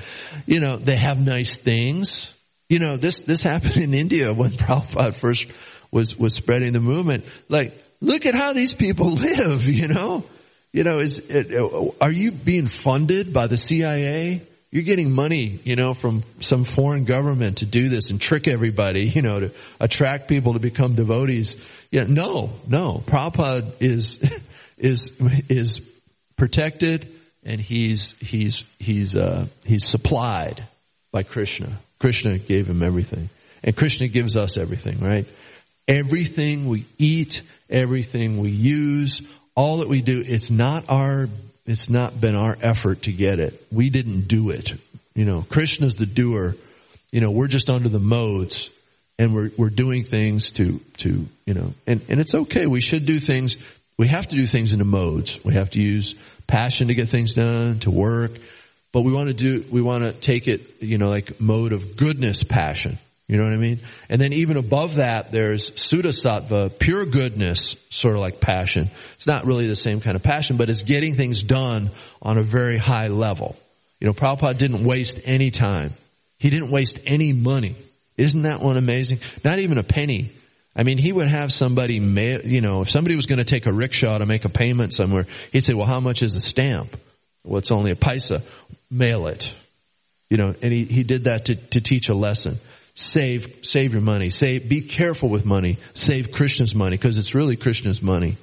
You 0.46 0.60
know, 0.60 0.76
they 0.76 0.98
have 0.98 1.18
nice 1.18 1.56
things 1.56 2.34
you 2.70 2.78
know, 2.78 2.98
this, 2.98 3.22
this 3.22 3.42
happened 3.42 3.78
in 3.78 3.94
India 3.94 4.32
when 4.32 4.52
Prabhupada 4.52 5.16
first 5.16 5.48
was, 5.92 6.18
was 6.18 6.36
spreading 6.36 6.74
the 6.74 6.80
movement. 6.80 7.26
Like, 7.50 7.74
look 8.00 8.26
at 8.28 8.36
how 8.36 8.54
these 8.54 8.74
people 8.74 9.10
live, 9.16 9.64
you 9.64 9.88
know? 9.88 10.24
You 10.72 10.84
know, 10.84 10.98
is, 10.98 11.18
it, 11.18 11.52
are 12.00 12.12
you 12.12 12.32
being 12.32 12.68
funded 12.68 13.34
by 13.34 13.48
the 13.48 13.58
CIA? 13.58 14.44
You're 14.70 14.84
getting 14.84 15.12
money, 15.12 15.60
you 15.64 15.76
know, 15.76 15.96
from 15.96 16.24
some 16.42 16.64
foreign 16.64 17.06
government 17.06 17.58
to 17.58 17.66
do 17.66 17.90
this 17.90 18.12
and 18.12 18.22
trick 18.22 18.48
everybody, 18.48 19.10
you 19.10 19.24
know, 19.24 19.40
to 19.40 19.52
attract 19.80 20.28
people 20.28 20.54
to 20.54 20.60
become 20.60 20.94
devotees. 20.94 21.58
Yeah, 21.90 22.04
no, 22.08 22.52
no. 22.68 23.02
Prabhupada 23.04 23.74
is, 23.80 24.20
is, 24.80 25.12
is 25.50 25.82
protected 26.38 27.14
and 27.44 27.60
he's, 27.60 28.14
he's, 28.20 28.64
he's, 28.80 29.16
uh, 29.16 29.48
he's 29.66 29.88
supplied 29.88 30.64
by 31.12 31.24
Krishna. 31.24 31.80
Krishna 32.00 32.38
gave 32.38 32.68
him 32.68 32.84
everything. 32.84 33.30
And 33.64 33.76
Krishna 33.76 34.08
gives 34.08 34.38
us 34.38 34.58
everything, 34.58 35.00
right? 35.00 35.26
Everything 35.88 36.68
we 36.68 36.86
eat, 36.98 37.42
everything 37.70 38.38
we 38.38 38.52
use, 38.52 39.22
all 39.56 39.78
that 39.78 39.90
we 39.90 40.02
do, 40.02 40.24
it's 40.26 40.50
not 40.50 40.86
our, 40.90 41.28
it's 41.66 41.90
not 41.90 42.20
been 42.20 42.36
our 42.36 42.58
effort 42.62 43.04
to 43.04 43.12
get 43.12 43.40
it. 43.40 43.62
We 43.72 43.90
didn't 43.90 44.28
do 44.28 44.52
it. 44.52 44.74
You 45.14 45.26
know, 45.26 45.46
Krishna's 45.50 45.96
the 45.96 46.06
doer. 46.06 46.56
You 47.12 47.22
know, 47.22 47.32
we're 47.32 47.48
just 47.48 47.70
under 47.70 47.90
the 47.90 48.00
modes 48.00 48.70
and 49.18 49.34
we're, 49.34 49.52
we're 49.58 49.70
doing 49.70 50.04
things 50.04 50.52
to, 50.52 50.80
to, 50.98 51.28
you 51.46 51.54
know, 51.54 51.74
and, 51.86 52.02
and 52.08 52.20
it's 52.20 52.34
okay. 52.34 52.68
We 52.68 52.80
should 52.80 53.06
do 53.06 53.20
things. 53.20 53.58
We 54.00 54.08
have 54.08 54.30
to 54.30 54.36
do 54.38 54.48
things 54.48 54.72
in 54.72 54.80
the 54.80 54.86
modes. 54.86 55.44
We 55.44 55.56
have 55.56 55.72
to 55.72 55.82
use 55.82 56.16
passion 56.48 56.88
to 56.88 56.96
get 56.96 57.10
things 57.10 57.34
done, 57.34 57.80
to 57.80 57.92
work, 57.92 58.32
but 58.94 59.02
we 59.02 59.12
want 59.12 59.28
to 59.28 59.34
do, 59.34 59.66
we 59.70 59.82
want 59.82 60.06
to 60.06 60.14
take 60.14 60.48
it, 60.48 60.82
you 60.82 60.98
know, 60.98 61.10
like 61.10 61.42
mode 61.42 61.74
of 61.74 61.98
goodness 61.98 62.42
passion. 62.42 62.98
You 63.28 63.36
know 63.36 63.44
what 63.44 63.52
I 63.52 63.58
mean? 63.58 63.82
And 64.08 64.22
then 64.22 64.32
even 64.32 64.56
above 64.56 64.96
that, 64.96 65.34
there's 65.34 65.72
Suddhasattva, 65.72 66.80
pure 66.80 67.06
goodness, 67.06 67.76
sort 67.90 68.16
of 68.16 68.22
like 68.22 68.40
passion. 68.40 68.90
It's 69.18 69.28
not 69.28 69.46
really 69.46 69.68
the 69.68 69.76
same 69.76 70.00
kind 70.00 70.16
of 70.16 70.24
passion, 70.24 70.56
but 70.56 70.70
it's 70.70 70.84
getting 70.84 71.18
things 71.18 71.44
done 71.44 71.92
on 72.22 72.38
a 72.38 72.42
very 72.42 72.78
high 72.78 73.10
level. 73.10 73.58
You 74.00 74.08
know, 74.08 74.14
Prabhupada 74.14 74.58
didn't 74.58 74.86
waste 74.86 75.20
any 75.26 75.52
time. 75.52 75.94
He 76.38 76.50
didn't 76.50 76.72
waste 76.72 77.00
any 77.06 77.34
money. 77.34 77.76
Isn't 78.16 78.44
that 78.44 78.62
one 78.62 78.78
amazing? 78.78 79.20
Not 79.44 79.60
even 79.60 79.78
a 79.78 79.84
penny. 79.84 80.32
I 80.80 80.84
mean, 80.84 80.98
he 80.98 81.12
would 81.12 81.30
have 81.30 81.52
somebody 81.52 82.00
mail, 82.00 82.40
you 82.46 82.62
know, 82.62 82.84
if 82.84 82.90
somebody 82.90 83.18
was 83.18 83.26
going 83.26 83.40
to 83.40 83.44
take 83.44 83.66
a 83.66 83.74
rickshaw 83.74 84.18
to 84.18 84.26
make 84.26 84.46
a 84.46 84.50
payment 84.50 84.94
somewhere, 84.94 85.26
he'd 85.52 85.66
say, 85.66 85.74
well, 85.74 85.86
how 85.86 86.00
much 86.00 86.24
is 86.24 86.36
a 86.36 86.40
stamp? 86.40 86.96
Well, 87.44 87.58
it's 87.58 87.70
only 87.70 87.92
a 87.92 87.96
paisa 87.96 88.44
mail 88.90 89.28
it. 89.28 89.52
You 90.30 90.38
know, 90.38 90.56
and 90.62 90.72
he, 90.72 90.86
he 90.86 91.04
did 91.04 91.26
that 91.26 91.46
to, 91.46 91.56
to 91.56 91.82
teach 91.82 92.08
a 92.08 92.14
lesson. 92.14 92.60
Save, 92.94 93.60
save 93.64 93.92
your 93.92 94.02
money. 94.02 94.30
Save, 94.30 94.70
be 94.70 94.80
careful 94.80 95.28
with 95.28 95.44
money. 95.44 95.80
Save 95.96 96.32
Krishna's 96.32 96.74
money 96.74 96.96
because 96.96 97.18
it's 97.18 97.36
really 97.36 97.58
Krishna's 97.58 98.02
money. 98.02 98.38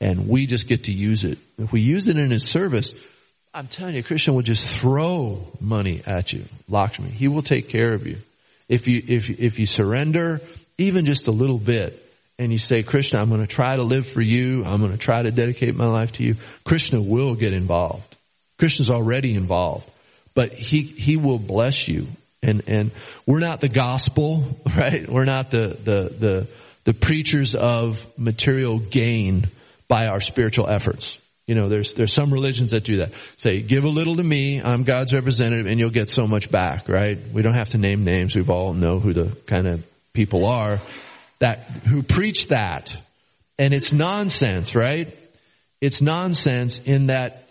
And 0.00 0.30
we 0.30 0.46
just 0.46 0.68
get 0.68 0.84
to 0.84 0.94
use 0.94 1.24
it. 1.24 1.36
If 1.58 1.72
we 1.72 1.82
use 1.82 2.08
it 2.08 2.16
in 2.16 2.30
his 2.30 2.44
service, 2.44 2.94
I'm 3.52 3.66
telling 3.66 3.96
you, 3.96 4.02
Krishna 4.02 4.32
will 4.32 4.40
just 4.40 4.66
throw 4.66 5.46
money 5.60 6.00
at 6.06 6.32
you. 6.32 6.46
Lakshmi. 6.70 7.10
He 7.10 7.28
will 7.28 7.42
take 7.42 7.68
care 7.68 7.92
of 7.92 8.06
you. 8.06 8.16
If 8.66 8.86
you, 8.86 9.02
if, 9.06 9.28
if 9.28 9.58
you 9.58 9.66
surrender 9.66 10.40
even 10.82 11.06
just 11.06 11.26
a 11.26 11.32
little 11.32 11.58
bit 11.58 11.98
and 12.38 12.50
you 12.50 12.58
say, 12.58 12.82
Krishna, 12.82 13.20
I'm 13.20 13.28
going 13.28 13.40
to 13.40 13.46
try 13.46 13.76
to 13.76 13.82
live 13.82 14.08
for 14.08 14.20
you. 14.20 14.64
I'm 14.64 14.80
going 14.80 14.92
to 14.92 14.98
try 14.98 15.22
to 15.22 15.30
dedicate 15.30 15.74
my 15.74 15.86
life 15.86 16.12
to 16.14 16.22
you. 16.22 16.36
Krishna 16.64 17.00
will 17.00 17.34
get 17.34 17.52
involved. 17.52 18.16
Krishna's 18.58 18.90
already 18.90 19.34
involved 19.34 19.88
but 20.34 20.52
he, 20.52 20.82
he 20.82 21.16
will 21.16 21.38
bless 21.38 21.88
you. 21.88 22.06
And, 22.42 22.62
and 22.66 22.90
we're 23.26 23.40
not 23.40 23.60
the 23.60 23.68
gospel, 23.68 24.44
right? 24.76 25.08
We're 25.08 25.24
not 25.24 25.50
the, 25.50 25.68
the, 25.68 26.14
the, 26.18 26.48
the 26.84 26.94
preachers 26.94 27.54
of 27.54 28.04
material 28.18 28.78
gain 28.78 29.48
by 29.88 30.06
our 30.06 30.20
spiritual 30.20 30.68
efforts. 30.72 31.18
You 31.46 31.54
know, 31.56 31.68
there's, 31.68 31.94
there's 31.94 32.12
some 32.12 32.32
religions 32.32 32.70
that 32.70 32.84
do 32.84 32.98
that. 32.98 33.12
Say, 33.36 33.60
give 33.60 33.84
a 33.84 33.88
little 33.88 34.16
to 34.16 34.22
me, 34.22 34.62
I'm 34.62 34.84
God's 34.84 35.12
representative, 35.12 35.66
and 35.66 35.78
you'll 35.78 35.90
get 35.90 36.08
so 36.08 36.26
much 36.26 36.50
back, 36.50 36.88
right? 36.88 37.18
We 37.32 37.42
don't 37.42 37.54
have 37.54 37.70
to 37.70 37.78
name 37.78 38.04
names, 38.04 38.34
We've 38.34 38.48
all 38.48 38.72
know 38.74 39.00
who 39.00 39.12
the 39.12 39.36
kind 39.46 39.66
of 39.66 39.84
people 40.12 40.46
are 40.46 40.80
that, 41.38 41.66
who 41.88 42.02
preach 42.02 42.48
that. 42.48 42.94
And 43.58 43.74
it's 43.74 43.92
nonsense, 43.92 44.74
right? 44.74 45.16
It's 45.80 46.00
nonsense 46.00 46.78
in 46.80 47.06
that 47.06 47.48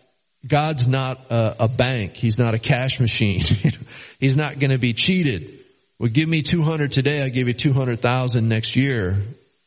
God's 0.47 0.88
not 0.88 1.20
a, 1.30 1.66
a 1.66 1.68
bank. 1.68 2.16
He's 2.16 2.39
not 2.39 2.53
a 2.53 2.59
cash 2.59 2.99
machine. 2.99 3.43
He's 4.20 4.36
not 4.36 4.59
going 4.59 4.72
to 4.72 4.80
be 4.80 4.93
cheated. 4.93 5.59
Well, 5.99 6.09
give 6.09 6.28
me 6.28 6.41
200 6.41 6.91
today, 6.91 7.22
I 7.22 7.30
give 7.30 7.47
you 7.47 7.53
200,000 7.53 8.47
next 8.47 8.76
year. 8.76 9.18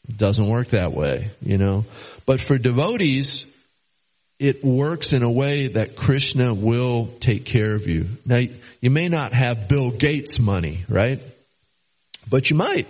It 0.09 0.17
doesn't 0.17 0.49
work 0.49 0.69
that 0.69 0.93
way, 0.93 1.31
you 1.41 1.59
know. 1.59 1.85
But 2.27 2.41
for 2.41 2.59
devotees, 2.59 3.47
it 4.39 4.65
works 4.65 5.13
in 5.13 5.23
a 5.23 5.31
way 5.31 5.69
that 5.69 5.97
Krishna 5.97 6.53
will 6.53 7.09
take 7.21 7.45
care 7.45 7.75
of 7.75 7.87
you. 7.87 8.07
Now, 8.27 8.41
you 8.81 8.91
may 8.91 9.07
not 9.07 9.33
have 9.33 9.69
Bill 9.69 9.91
Gates 9.91 10.39
money, 10.39 10.85
right? 10.89 11.21
But 12.29 12.51
you 12.51 12.57
might. 12.57 12.87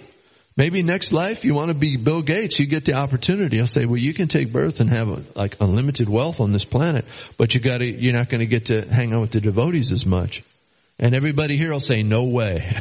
Maybe 0.57 0.85
next 0.85 1.13
life 1.13 1.45
you 1.45 1.53
want 1.53 1.69
to 1.69 1.75
be 1.75 1.97
Bill 1.97 2.23
Gates, 2.23 2.59
you 2.61 2.67
get 2.67 2.85
the 2.85 2.93
opportunity. 2.95 3.61
I'll 3.61 3.67
say, 3.67 3.87
well, 3.87 3.97
you 3.97 4.15
can 4.15 4.29
take 4.29 4.53
birth 4.53 4.79
and 4.79 4.89
have 4.89 5.37
like 5.37 5.57
unlimited 5.61 6.09
wealth 6.09 6.41
on 6.41 6.53
this 6.53 6.65
planet, 6.65 7.05
but 7.37 7.55
you 7.55 7.61
gotta, 7.61 7.85
you're 7.85 8.13
not 8.13 8.29
going 8.29 8.39
to 8.39 8.47
get 8.47 8.67
to 8.67 8.83
hang 8.83 9.13
out 9.13 9.23
with 9.23 9.33
the 9.33 9.41
devotees 9.41 9.91
as 9.91 10.07
much. 10.07 10.45
And 10.99 11.15
everybody 11.15 11.57
here 11.57 11.73
will 11.73 11.81
say, 11.81 12.05
no 12.05 12.25
way. 12.25 12.77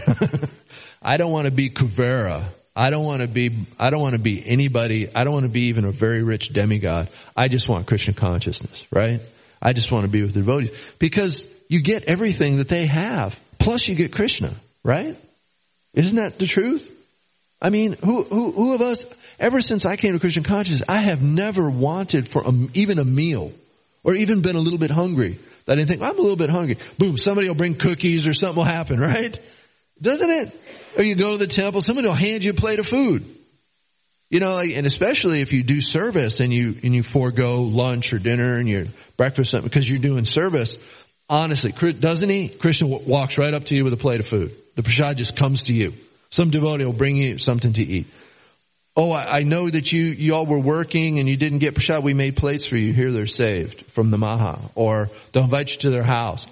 I 1.02 1.18
don't 1.18 1.32
want 1.32 1.48
to 1.48 1.52
be 1.52 1.72
Kuvera. 1.72 2.46
I 2.76 2.92
don't 2.92 3.04
want 3.04 3.22
to 3.22 3.28
be, 3.28 3.66
I 3.80 3.90
don't 3.90 4.02
want 4.02 4.14
to 4.14 4.22
be 4.22 4.48
anybody. 4.48 5.10
I 5.14 5.24
don't 5.24 5.34
want 5.34 5.46
to 5.46 5.52
be 5.52 5.68
even 5.70 5.86
a 5.86 5.92
very 5.92 6.22
rich 6.22 6.50
demigod. 6.50 7.10
I 7.36 7.48
just 7.48 7.68
want 7.68 7.88
Krishna 7.88 8.14
consciousness, 8.14 8.86
right? 8.92 9.20
I 9.62 9.74
just 9.74 9.92
want 9.92 10.04
to 10.04 10.10
be 10.10 10.22
with 10.22 10.34
the 10.34 10.42
devotees 10.42 10.72
because 11.00 11.46
you 11.70 11.82
get 11.82 12.04
everything 12.04 12.58
that 12.58 12.70
they 12.70 12.86
have 12.86 13.36
plus 13.58 13.88
you 13.88 13.96
get 13.96 14.12
Krishna, 14.12 14.54
right? 14.84 15.16
Isn't 15.94 16.18
that 16.18 16.40
the 16.40 16.48
truth? 16.48 16.90
I 17.62 17.70
mean, 17.70 17.94
who, 17.94 18.24
who, 18.24 18.52
who 18.52 18.74
of 18.74 18.82
us, 18.82 19.06
ever 19.40 19.62
since 19.62 19.86
I 19.86 19.96
came 19.96 20.14
to 20.14 20.20
Krishna 20.20 20.44
consciousness, 20.44 20.88
I 20.88 21.00
have 21.00 21.22
never 21.22 21.70
wanted 21.70 22.30
for 22.30 22.42
a, 22.42 22.52
even 22.74 23.00
a 23.00 23.06
meal 23.06 23.54
or 24.04 24.16
even 24.16 24.42
been 24.42 24.56
a 24.56 24.60
little 24.60 24.80
bit 24.80 24.92
hungry. 24.92 25.40
I 25.68 25.76
didn't 25.76 25.88
think, 25.88 26.02
I'm 26.02 26.18
a 26.18 26.22
little 26.22 26.36
bit 26.36 26.50
hungry. 26.50 26.78
Boom, 26.98 27.16
somebody 27.16 27.48
will 27.48 27.56
bring 27.56 27.76
cookies 27.76 28.28
or 28.28 28.34
something 28.34 28.58
will 28.58 28.64
happen, 28.66 29.00
right? 29.02 29.40
Doesn't 30.02 30.30
it? 30.30 30.62
Or 30.98 31.04
you 31.04 31.16
go 31.16 31.32
to 31.32 31.38
the 31.38 31.48
temple, 31.48 31.82
somebody 31.82 32.08
will 32.08 32.16
hand 32.16 32.44
you 32.44 32.52
a 32.52 32.56
plate 32.56 32.80
of 32.80 32.88
food. 32.88 33.26
You 34.30 34.40
know, 34.40 34.52
like, 34.52 34.72
and 34.72 34.86
especially 34.86 35.42
if 35.42 35.54
you 35.54 35.64
do 35.64 35.80
service 35.80 36.40
and 36.40 36.52
you, 36.52 36.76
and 36.84 36.94
you 36.94 37.04
forego 37.04 37.62
lunch 37.62 38.14
or 38.14 38.20
dinner 38.20 38.58
and 38.58 38.68
your 38.68 38.86
breakfast 39.16 39.52
something 39.52 39.70
because 39.70 39.88
you're 39.88 40.00
doing 40.00 40.26
service, 40.26 40.78
honestly, 41.30 41.72
doesn't 41.72 42.30
he? 42.30 42.50
Krishna 42.50 42.88
walks 42.88 43.38
right 43.38 43.54
up 43.54 43.66
to 43.66 43.76
you 43.76 43.84
with 43.84 43.94
a 43.94 43.98
plate 43.98 44.20
of 44.20 44.28
food. 44.28 44.52
The 44.76 44.84
prasad 44.84 45.18
just 45.18 45.36
comes 45.36 45.64
to 45.64 45.74
you. 45.74 45.94
Some 46.30 46.50
devotee 46.50 46.86
will 46.86 46.94
bring 46.94 47.18
you 47.18 47.38
something 47.38 47.74
to 47.74 47.84
eat. 47.84 48.08
Oh, 48.96 49.12
I, 49.12 49.40
I 49.40 49.44
know 49.44 49.70
that 49.70 49.92
you, 49.92 50.04
y'all 50.04 50.46
were 50.46 50.60
working 50.60 51.20
and 51.20 51.28
you 51.28 51.36
didn't 51.36 51.60
get 51.60 51.76
prasad. 51.76 52.04
We 52.04 52.14
made 52.14 52.36
plates 52.36 52.66
for 52.66 52.78
you. 52.78 52.94
Here 52.94 53.12
they're 53.12 53.28
saved 53.28 53.82
from 53.88 54.12
the 54.12 54.18
Maha. 54.18 54.60
Or 54.76 55.10
they'll 55.32 55.44
invite 55.44 55.72
you 55.72 55.78
to 55.82 55.90
their 55.90 56.04
house. 56.04 56.46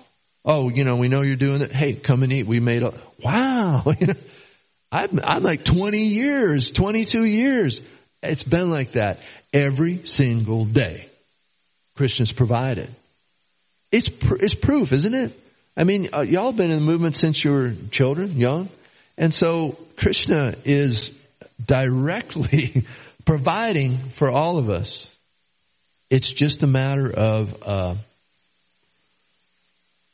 Oh, 0.44 0.70
you 0.70 0.84
know, 0.84 0.96
we 0.96 1.08
know 1.08 1.22
you're 1.22 1.36
doing 1.36 1.62
it. 1.62 1.72
Hey, 1.72 1.94
come 1.94 2.24
and 2.24 2.34
eat. 2.34 2.48
We 2.48 2.60
made 2.60 2.84
a, 2.84 2.94
wow. 3.24 3.84
I'm, 4.92 5.20
I'm 5.24 5.44
like 5.44 5.64
20 5.64 5.98
years, 6.00 6.72
22 6.72 7.24
years. 7.24 7.80
It's 8.24 8.44
been 8.44 8.70
like 8.70 8.94
that 8.94 9.20
every 9.54 10.06
single 10.06 10.66
day. 10.66 11.08
Krishna's 11.96 12.32
provided. 12.32 12.90
It's, 13.92 14.10
pr- 14.10 14.38
it's 14.40 14.54
proof, 14.54 14.92
isn't 14.92 15.14
it? 15.14 15.38
I 15.76 15.84
mean, 15.84 16.10
uh, 16.14 16.22
y'all 16.22 16.48
have 16.48 16.58
been 16.58 16.72
in 16.72 16.80
the 16.80 16.86
movement 16.86 17.16
since 17.16 17.44
you 17.44 17.52
were 17.52 17.74
children, 17.92 18.38
young. 18.38 18.70
And 19.18 19.34
so 19.34 19.78
Krishna 19.98 20.56
is 20.66 21.12
directly 21.64 22.86
providing 23.26 23.98
for 24.12 24.30
all 24.30 24.58
of 24.58 24.70
us. 24.70 25.08
It's 26.10 26.30
just 26.30 26.64
a 26.64 26.68
matter 26.68 27.10
of 27.10 27.64
uh, 27.64 27.96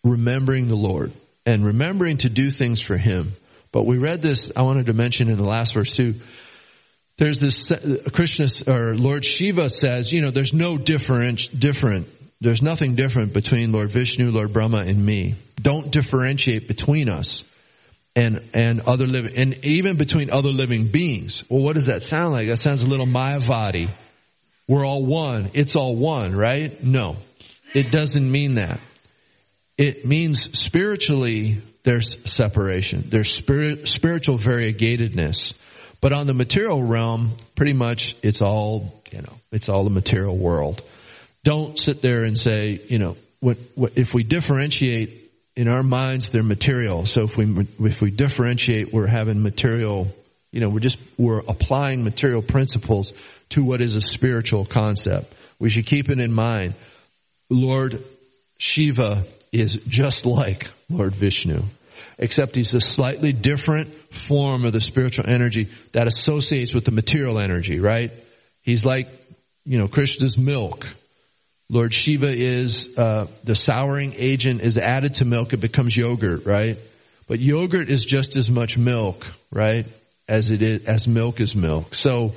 remembering 0.04 0.68
the 0.68 0.76
Lord 0.76 1.12
and 1.46 1.66
remembering 1.66 2.18
to 2.18 2.30
do 2.30 2.52
things 2.52 2.82
for 2.82 2.98
Him. 2.98 3.34
But 3.72 3.86
we 3.86 3.98
read 3.98 4.22
this, 4.22 4.52
I 4.56 4.62
wanted 4.62 4.88
to 4.88 4.94
mention 4.94 5.30
in 5.30 5.38
the 5.38 5.48
last 5.48 5.74
verse 5.74 5.92
too. 5.92 6.16
There's 7.18 7.40
this, 7.40 7.72
uh, 7.72 8.04
Krishna, 8.14 8.48
or 8.68 8.96
Lord 8.96 9.26
Shiva 9.26 9.70
says, 9.70 10.14
you 10.14 10.22
know, 10.22 10.30
there's 10.30 10.54
no 10.54 10.78
different, 10.78 11.48
different, 11.60 12.08
there's 12.40 12.62
nothing 12.62 12.96
different 12.96 13.34
between 13.34 13.72
Lord 13.72 13.92
Vishnu, 13.92 14.32
Lord 14.32 14.54
Brahma, 14.54 14.78
and 14.78 15.04
me. 15.04 15.36
Don't 15.62 15.92
differentiate 15.92 16.68
between 16.68 17.10
us 17.10 17.44
and 18.16 18.42
and 18.54 18.82
other 18.82 19.08
living 19.08 19.38
and 19.38 19.66
even 19.66 19.98
between 19.98 20.32
other 20.32 20.50
living 20.50 20.88
beings. 20.88 21.44
Well, 21.50 21.62
what 21.62 21.74
does 21.74 21.88
that 21.88 22.04
sound 22.04 22.34
like? 22.34 22.48
That 22.48 22.58
sounds 22.58 22.84
a 22.84 22.88
little 22.88 23.08
Mayavadi. 23.08 23.90
We're 24.68 24.86
all 24.86 25.06
one. 25.06 25.52
It's 25.54 25.76
all 25.76 25.96
one, 25.96 26.36
right? 26.36 26.84
No, 26.84 27.16
it 27.74 27.92
doesn't 27.92 28.30
mean 28.30 28.56
that. 28.56 28.80
It 29.78 30.06
means 30.06 30.58
spiritually 30.58 31.62
there's 31.84 32.18
separation. 32.30 33.06
There's 33.08 33.32
spirit, 33.32 33.88
spiritual 33.88 34.38
variegatedness. 34.38 35.54
But 36.02 36.14
on 36.14 36.28
the 36.28 36.34
material 36.34 36.84
realm, 36.84 37.34
pretty 37.56 37.74
much 37.74 38.16
it's 38.22 38.42
all, 38.42 39.02
you 39.12 39.22
know, 39.22 39.34
it's 39.52 39.70
all 39.70 39.84
the 39.84 39.90
material 39.90 40.36
world. 40.36 40.82
Don't 41.44 41.80
sit 41.80 42.02
there 42.02 42.24
and 42.24 42.38
say, 42.38 42.82
you 42.90 43.00
know, 43.00 43.18
what, 43.40 43.58
what, 43.76 43.98
if 43.98 44.14
we 44.14 44.24
differentiate 44.24 45.28
in 45.58 45.68
our 45.68 45.82
minds 45.82 46.30
they're 46.30 46.44
material. 46.44 47.06
So 47.08 47.24
if 47.24 47.36
we 47.36 47.68
if 47.80 48.00
we 48.00 48.12
differentiate, 48.12 48.94
we're 48.94 49.08
having 49.08 49.42
material. 49.42 50.08
You 50.52 50.62
know, 50.62 50.70
we're 50.70 50.80
just 50.80 51.00
we're 51.18 51.40
applying 51.40 52.04
material 52.04 52.42
principles 52.42 53.12
to 53.50 53.64
what 53.64 53.82
is 53.82 53.96
a 53.96 54.02
spiritual 54.02 54.66
concept. 54.66 55.34
We 55.60 55.70
should 55.70 55.88
keep 55.88 56.10
it 56.10 56.20
in 56.20 56.32
mind. 56.32 56.76
Lord 57.50 58.04
Shiva 58.60 59.24
is 59.52 59.76
just 59.88 60.26
like 60.26 60.70
Lord 60.90 61.16
Vishnu, 61.16 61.64
except 62.20 62.56
he's 62.56 62.74
a 62.76 62.82
slightly 62.82 63.34
different 63.34 63.94
form 64.14 64.64
of 64.64 64.74
the 64.74 64.82
spiritual 64.82 65.26
energy 65.28 65.70
that 65.94 66.06
associates 66.06 66.74
with 66.74 66.86
the 66.86 66.92
material 66.92 67.40
energy, 67.40 67.80
right? 67.80 68.12
He's 68.62 68.86
like, 68.86 69.08
you 69.66 69.80
know, 69.80 69.88
Krishna's 69.88 70.38
milk. 70.38 70.86
Lord 71.70 71.94
Shiva 71.94 72.30
is 72.30 72.88
uh, 72.98 73.28
the 73.44 73.56
souring 73.56 74.14
agent 74.16 74.62
is 74.62 74.78
added 74.78 75.16
to 75.16 75.26
milk, 75.26 75.54
it 75.54 75.58
becomes 75.58 75.96
yogurt, 75.96 76.46
right? 76.46 76.78
But 77.28 77.40
yogurt 77.40 77.90
is 77.90 78.06
just 78.06 78.38
as 78.38 78.50
much 78.50 78.78
milk, 78.78 79.28
right, 79.52 79.86
as 80.30 80.50
it 80.50 80.62
is 80.62 80.86
as 80.86 81.08
milk 81.08 81.42
is 81.42 81.56
milk. 81.56 81.94
So 81.94 82.34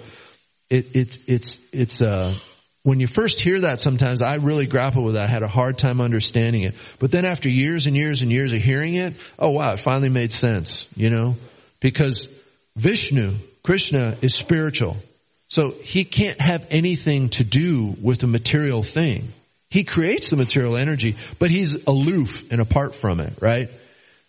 it, 0.68 0.86
it's 0.94 1.18
it's 1.26 1.58
it's 1.72 2.02
uh 2.02 2.34
when 2.82 2.98
you 2.98 3.06
first 3.06 3.40
hear 3.40 3.60
that 3.60 3.78
sometimes 3.78 4.22
I 4.22 4.36
really 4.36 4.66
grapple 4.66 5.04
with 5.04 5.14
that. 5.14 5.28
I 5.28 5.30
had 5.30 5.42
a 5.42 5.48
hard 5.48 5.78
time 5.78 6.00
understanding 6.00 6.64
it. 6.64 6.74
But 6.98 7.12
then 7.12 7.24
after 7.24 7.48
years 7.48 7.86
and 7.86 7.94
years 7.94 8.22
and 8.22 8.32
years 8.32 8.52
of 8.52 8.58
hearing 8.62 8.94
it, 8.94 9.14
oh 9.38 9.50
wow, 9.50 9.74
it 9.74 9.80
finally 9.80 10.08
made 10.08 10.32
sense, 10.32 10.86
you 10.96 11.10
know? 11.10 11.36
Because 11.80 12.26
Vishnu, 12.76 13.34
Krishna 13.62 14.16
is 14.22 14.34
spiritual. 14.34 14.96
So 15.50 15.72
he 15.82 16.04
can't 16.04 16.40
have 16.40 16.64
anything 16.70 17.30
to 17.30 17.44
do 17.44 17.96
with 18.00 18.20
the 18.20 18.28
material 18.28 18.84
thing. 18.84 19.32
He 19.68 19.82
creates 19.82 20.30
the 20.30 20.36
material 20.36 20.76
energy, 20.76 21.16
but 21.40 21.50
he's 21.50 21.86
aloof 21.86 22.50
and 22.52 22.60
apart 22.60 22.94
from 22.94 23.18
it, 23.18 23.34
right? 23.40 23.68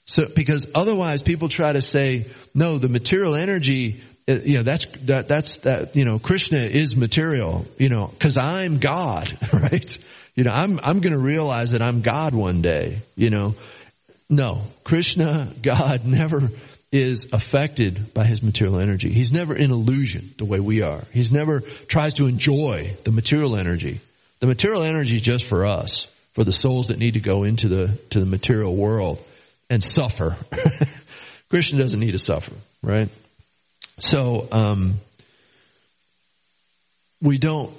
So, 0.05 0.26
because 0.36 0.65
otherwise 0.74 1.22
people 1.22 1.47
try 1.47 1.74
to 1.74 1.82
say, 1.82 2.26
no, 2.55 2.80
the 2.80 2.89
material 2.89 3.36
energy, 3.36 4.01
uh, 4.28 4.39
you 4.43 4.57
know, 4.57 4.63
that's, 4.63 4.86
that, 5.03 5.28
that's, 5.28 5.57
that, 5.57 5.95
you 5.95 6.05
know, 6.05 6.17
Krishna 6.17 6.57
is 6.57 6.95
material, 6.95 7.67
you 7.78 7.89
know, 7.89 8.11
cause 8.19 8.36
I'm 8.36 8.80
God, 8.80 9.38
right? 9.53 9.97
You 10.36 10.43
know, 10.43 10.51
I'm, 10.51 10.80
I'm 10.82 11.01
gonna 11.01 11.19
realize 11.19 11.72
that 11.72 11.84
I'm 11.84 12.01
God 12.01 12.34
one 12.34 12.63
day, 12.63 12.99
you 13.15 13.30
know. 13.30 13.53
No, 14.28 14.63
Krishna, 14.84 15.53
God 15.61 16.03
never 16.05 16.49
is 16.91 17.27
affected 17.31 18.13
by 18.13 18.25
his 18.25 18.43
material 18.43 18.79
energy. 18.79 19.11
He's 19.11 19.31
never 19.31 19.55
in 19.55 19.71
illusion 19.71 20.33
the 20.37 20.45
way 20.45 20.59
we 20.59 20.81
are. 20.81 21.01
He's 21.11 21.31
never 21.31 21.61
tries 21.87 22.15
to 22.15 22.27
enjoy 22.27 22.97
the 23.05 23.11
material 23.11 23.57
energy. 23.57 24.01
The 24.39 24.47
material 24.47 24.83
energy 24.83 25.15
is 25.15 25.21
just 25.21 25.45
for 25.45 25.65
us, 25.65 26.05
for 26.33 26.43
the 26.43 26.51
souls 26.51 26.87
that 26.87 26.99
need 26.99 27.13
to 27.13 27.21
go 27.21 27.43
into 27.43 27.69
the, 27.69 27.97
to 28.09 28.19
the 28.19 28.25
material 28.25 28.75
world 28.75 29.23
and 29.69 29.81
suffer. 29.81 30.35
Krishna 31.49 31.79
doesn't 31.79 31.99
need 31.99 32.11
to 32.11 32.19
suffer, 32.19 32.53
right? 32.83 33.09
So, 33.99 34.47
um, 34.51 34.95
we 37.21 37.37
don't, 37.37 37.71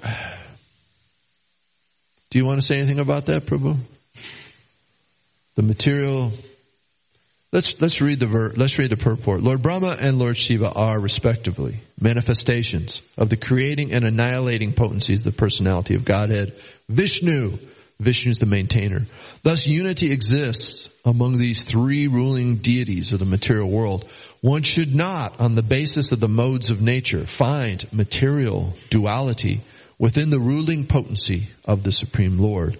do 2.31 2.39
you 2.39 2.47
want 2.47 2.61
to 2.61 2.67
say 2.67 2.77
anything 2.77 3.01
about 3.01 3.27
that, 3.27 3.45
Prabhu? 3.45 3.77
The 5.57 5.63
material 5.63 6.33
Let's, 7.53 7.75
let's 7.83 8.01
read 8.01 8.19
the 8.19 8.27
ver, 8.27 8.55
let's 8.57 8.79
read 8.79 8.91
the 8.91 8.97
purport. 8.97 9.43
Lord 9.43 9.61
Brahma 9.61 9.95
and 10.01 10.19
Lord 10.19 10.39
Shiva 10.39 10.73
are 10.73 10.99
respectively 10.99 11.81
manifestations 12.01 13.03
of 13.19 13.29
the 13.29 13.37
creating 13.37 13.93
and 13.93 14.07
annihilating 14.07 14.73
potencies 14.73 15.21
of 15.21 15.25
the 15.25 15.39
personality 15.39 15.95
of 15.95 16.07
Godhead. 16.07 16.55
Vishnu, 16.89 17.59
Vishnu 18.01 18.31
is 18.31 18.39
the 18.39 18.47
maintainer. 18.47 19.03
Thus 19.43 19.67
unity 19.67 20.13
exists 20.13 20.89
among 21.05 21.37
these 21.37 21.63
three 21.63 22.07
ruling 22.07 22.57
deities 22.57 23.13
of 23.13 23.19
the 23.19 23.27
material 23.27 23.69
world. 23.69 24.09
One 24.41 24.63
should 24.63 24.95
not, 24.95 25.39
on 25.39 25.55
the 25.55 25.63
basis 25.63 26.11
of 26.11 26.21
the 26.21 26.29
modes 26.29 26.71
of 26.71 26.81
nature, 26.81 27.27
find 27.27 27.87
material 27.93 28.73
duality 28.89 29.61
within 29.99 30.31
the 30.31 30.41
ruling 30.41 30.87
potency 30.87 31.49
of 31.67 31.83
the 31.83 31.93
Supreme 31.93 32.39
Lord. 32.39 32.79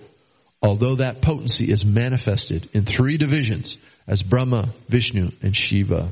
Although 0.63 0.97
that 0.97 1.21
potency 1.21 1.71
is 1.71 1.85
manifested 1.85 2.71
in 2.73 2.85
three 2.87 3.19
divisions, 3.19 3.77
as 4.07 4.23
Brahma, 4.23 4.69
Vishnu, 4.89 5.31
and 5.43 5.57
Shiva. 5.57 6.09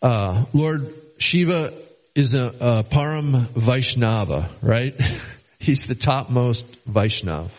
Uh, 0.00 0.44
Lord 0.52 0.92
Shiva 1.18 1.72
is 2.14 2.34
a, 2.34 2.54
a 2.60 2.84
Param 2.84 3.48
Vaishnava, 3.50 4.50
right? 4.60 4.94
He's 5.58 5.82
the 5.82 5.94
topmost 5.94 6.66
Vaishnav. 6.86 7.50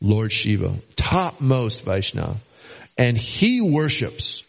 Lord 0.00 0.32
Shiva, 0.32 0.74
topmost 0.96 1.84
Vaishnav. 1.84 2.36
And 2.98 3.16
he 3.16 3.60
worships 3.60 4.42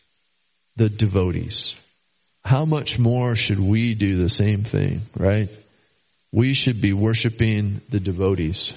the 0.76 0.89
devotees. 0.89 1.70
How 2.43 2.65
much 2.65 2.97
more 2.97 3.36
should 3.36 3.59
we 3.59 3.93
do 3.93 4.18
the 4.18 4.30
same 4.30 4.63
thing, 4.63 5.01
right? 5.15 5.49
We 6.32 6.53
should 6.53 6.82
be 6.82 6.93
worshiping 6.93 7.82
the 7.89 7.99
devotees. 7.99 8.74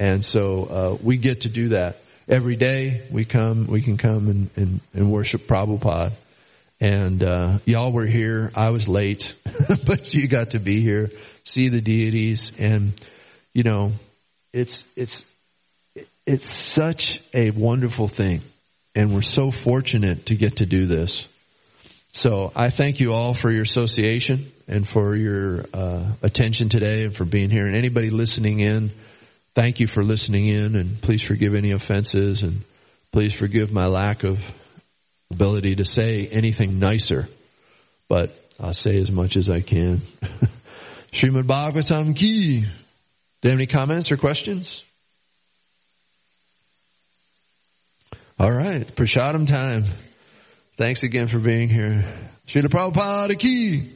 And 0.00 0.24
so 0.24 0.64
uh, 0.64 0.96
we 1.02 1.16
get 1.16 1.42
to 1.42 1.48
do 1.48 1.70
that 1.70 1.98
every 2.28 2.56
day 2.56 3.02
we 3.10 3.24
come, 3.24 3.66
we 3.66 3.82
can 3.82 3.96
come 3.96 4.28
and, 4.28 4.50
and, 4.56 4.80
and 4.92 5.12
worship 5.12 5.42
Prabhupada. 5.42 6.12
And, 6.80 7.22
uh, 7.22 7.58
y'all 7.64 7.92
were 7.92 8.06
here. 8.06 8.50
I 8.54 8.70
was 8.70 8.88
late, 8.88 9.34
but 9.86 10.12
you 10.12 10.28
got 10.28 10.50
to 10.50 10.58
be 10.58 10.80
here, 10.80 11.10
see 11.44 11.68
the 11.68 11.80
deities. 11.80 12.52
And, 12.58 12.92
you 13.52 13.62
know, 13.62 13.92
it's, 14.52 14.84
it's, 14.96 15.24
it's 16.26 16.54
such 16.54 17.20
a 17.32 17.50
wonderful 17.50 18.08
thing 18.08 18.42
and 18.94 19.12
we're 19.12 19.22
so 19.22 19.50
fortunate 19.50 20.26
to 20.26 20.36
get 20.36 20.56
to 20.56 20.66
do 20.66 20.86
this. 20.86 21.26
So 22.12 22.52
I 22.54 22.70
thank 22.70 23.00
you 23.00 23.12
all 23.12 23.34
for 23.34 23.50
your 23.50 23.62
association 23.62 24.52
and 24.68 24.88
for 24.88 25.16
your 25.16 25.64
uh, 25.74 26.04
attention 26.22 26.68
today 26.68 27.04
and 27.04 27.14
for 27.14 27.24
being 27.24 27.50
here. 27.50 27.66
And 27.66 27.74
anybody 27.74 28.10
listening 28.10 28.60
in, 28.60 28.92
thank 29.54 29.80
you 29.80 29.86
for 29.86 30.02
listening 30.02 30.46
in 30.46 30.76
and 30.76 31.00
please 31.00 31.22
forgive 31.22 31.54
any 31.54 31.70
offenses 31.70 32.42
and 32.42 32.62
please 33.12 33.32
forgive 33.32 33.72
my 33.72 33.86
lack 33.86 34.24
of 34.24 34.38
ability 35.30 35.76
to 35.76 35.84
say 35.84 36.26
anything 36.26 36.78
nicer. 36.78 37.28
But 38.08 38.36
I'll 38.60 38.74
say 38.74 39.00
as 39.00 39.10
much 39.10 39.36
as 39.36 39.48
I 39.48 39.60
can. 39.60 40.02
Srimad 41.12 41.44
Bhagavatam 41.44 42.16
ki. 42.16 42.60
Do 42.60 43.48
you 43.48 43.50
have 43.50 43.58
any 43.58 43.66
comments 43.66 44.10
or 44.10 44.16
questions? 44.16 44.82
All 48.38 48.50
right, 48.50 48.84
Prasadam 48.96 49.46
time. 49.46 49.84
Thanks 50.76 51.04
again 51.04 51.28
for 51.28 51.38
being 51.38 51.68
here. 51.68 52.04
Srila 52.48 52.66
Prabhupada 52.66 53.38
ki. 53.38 53.92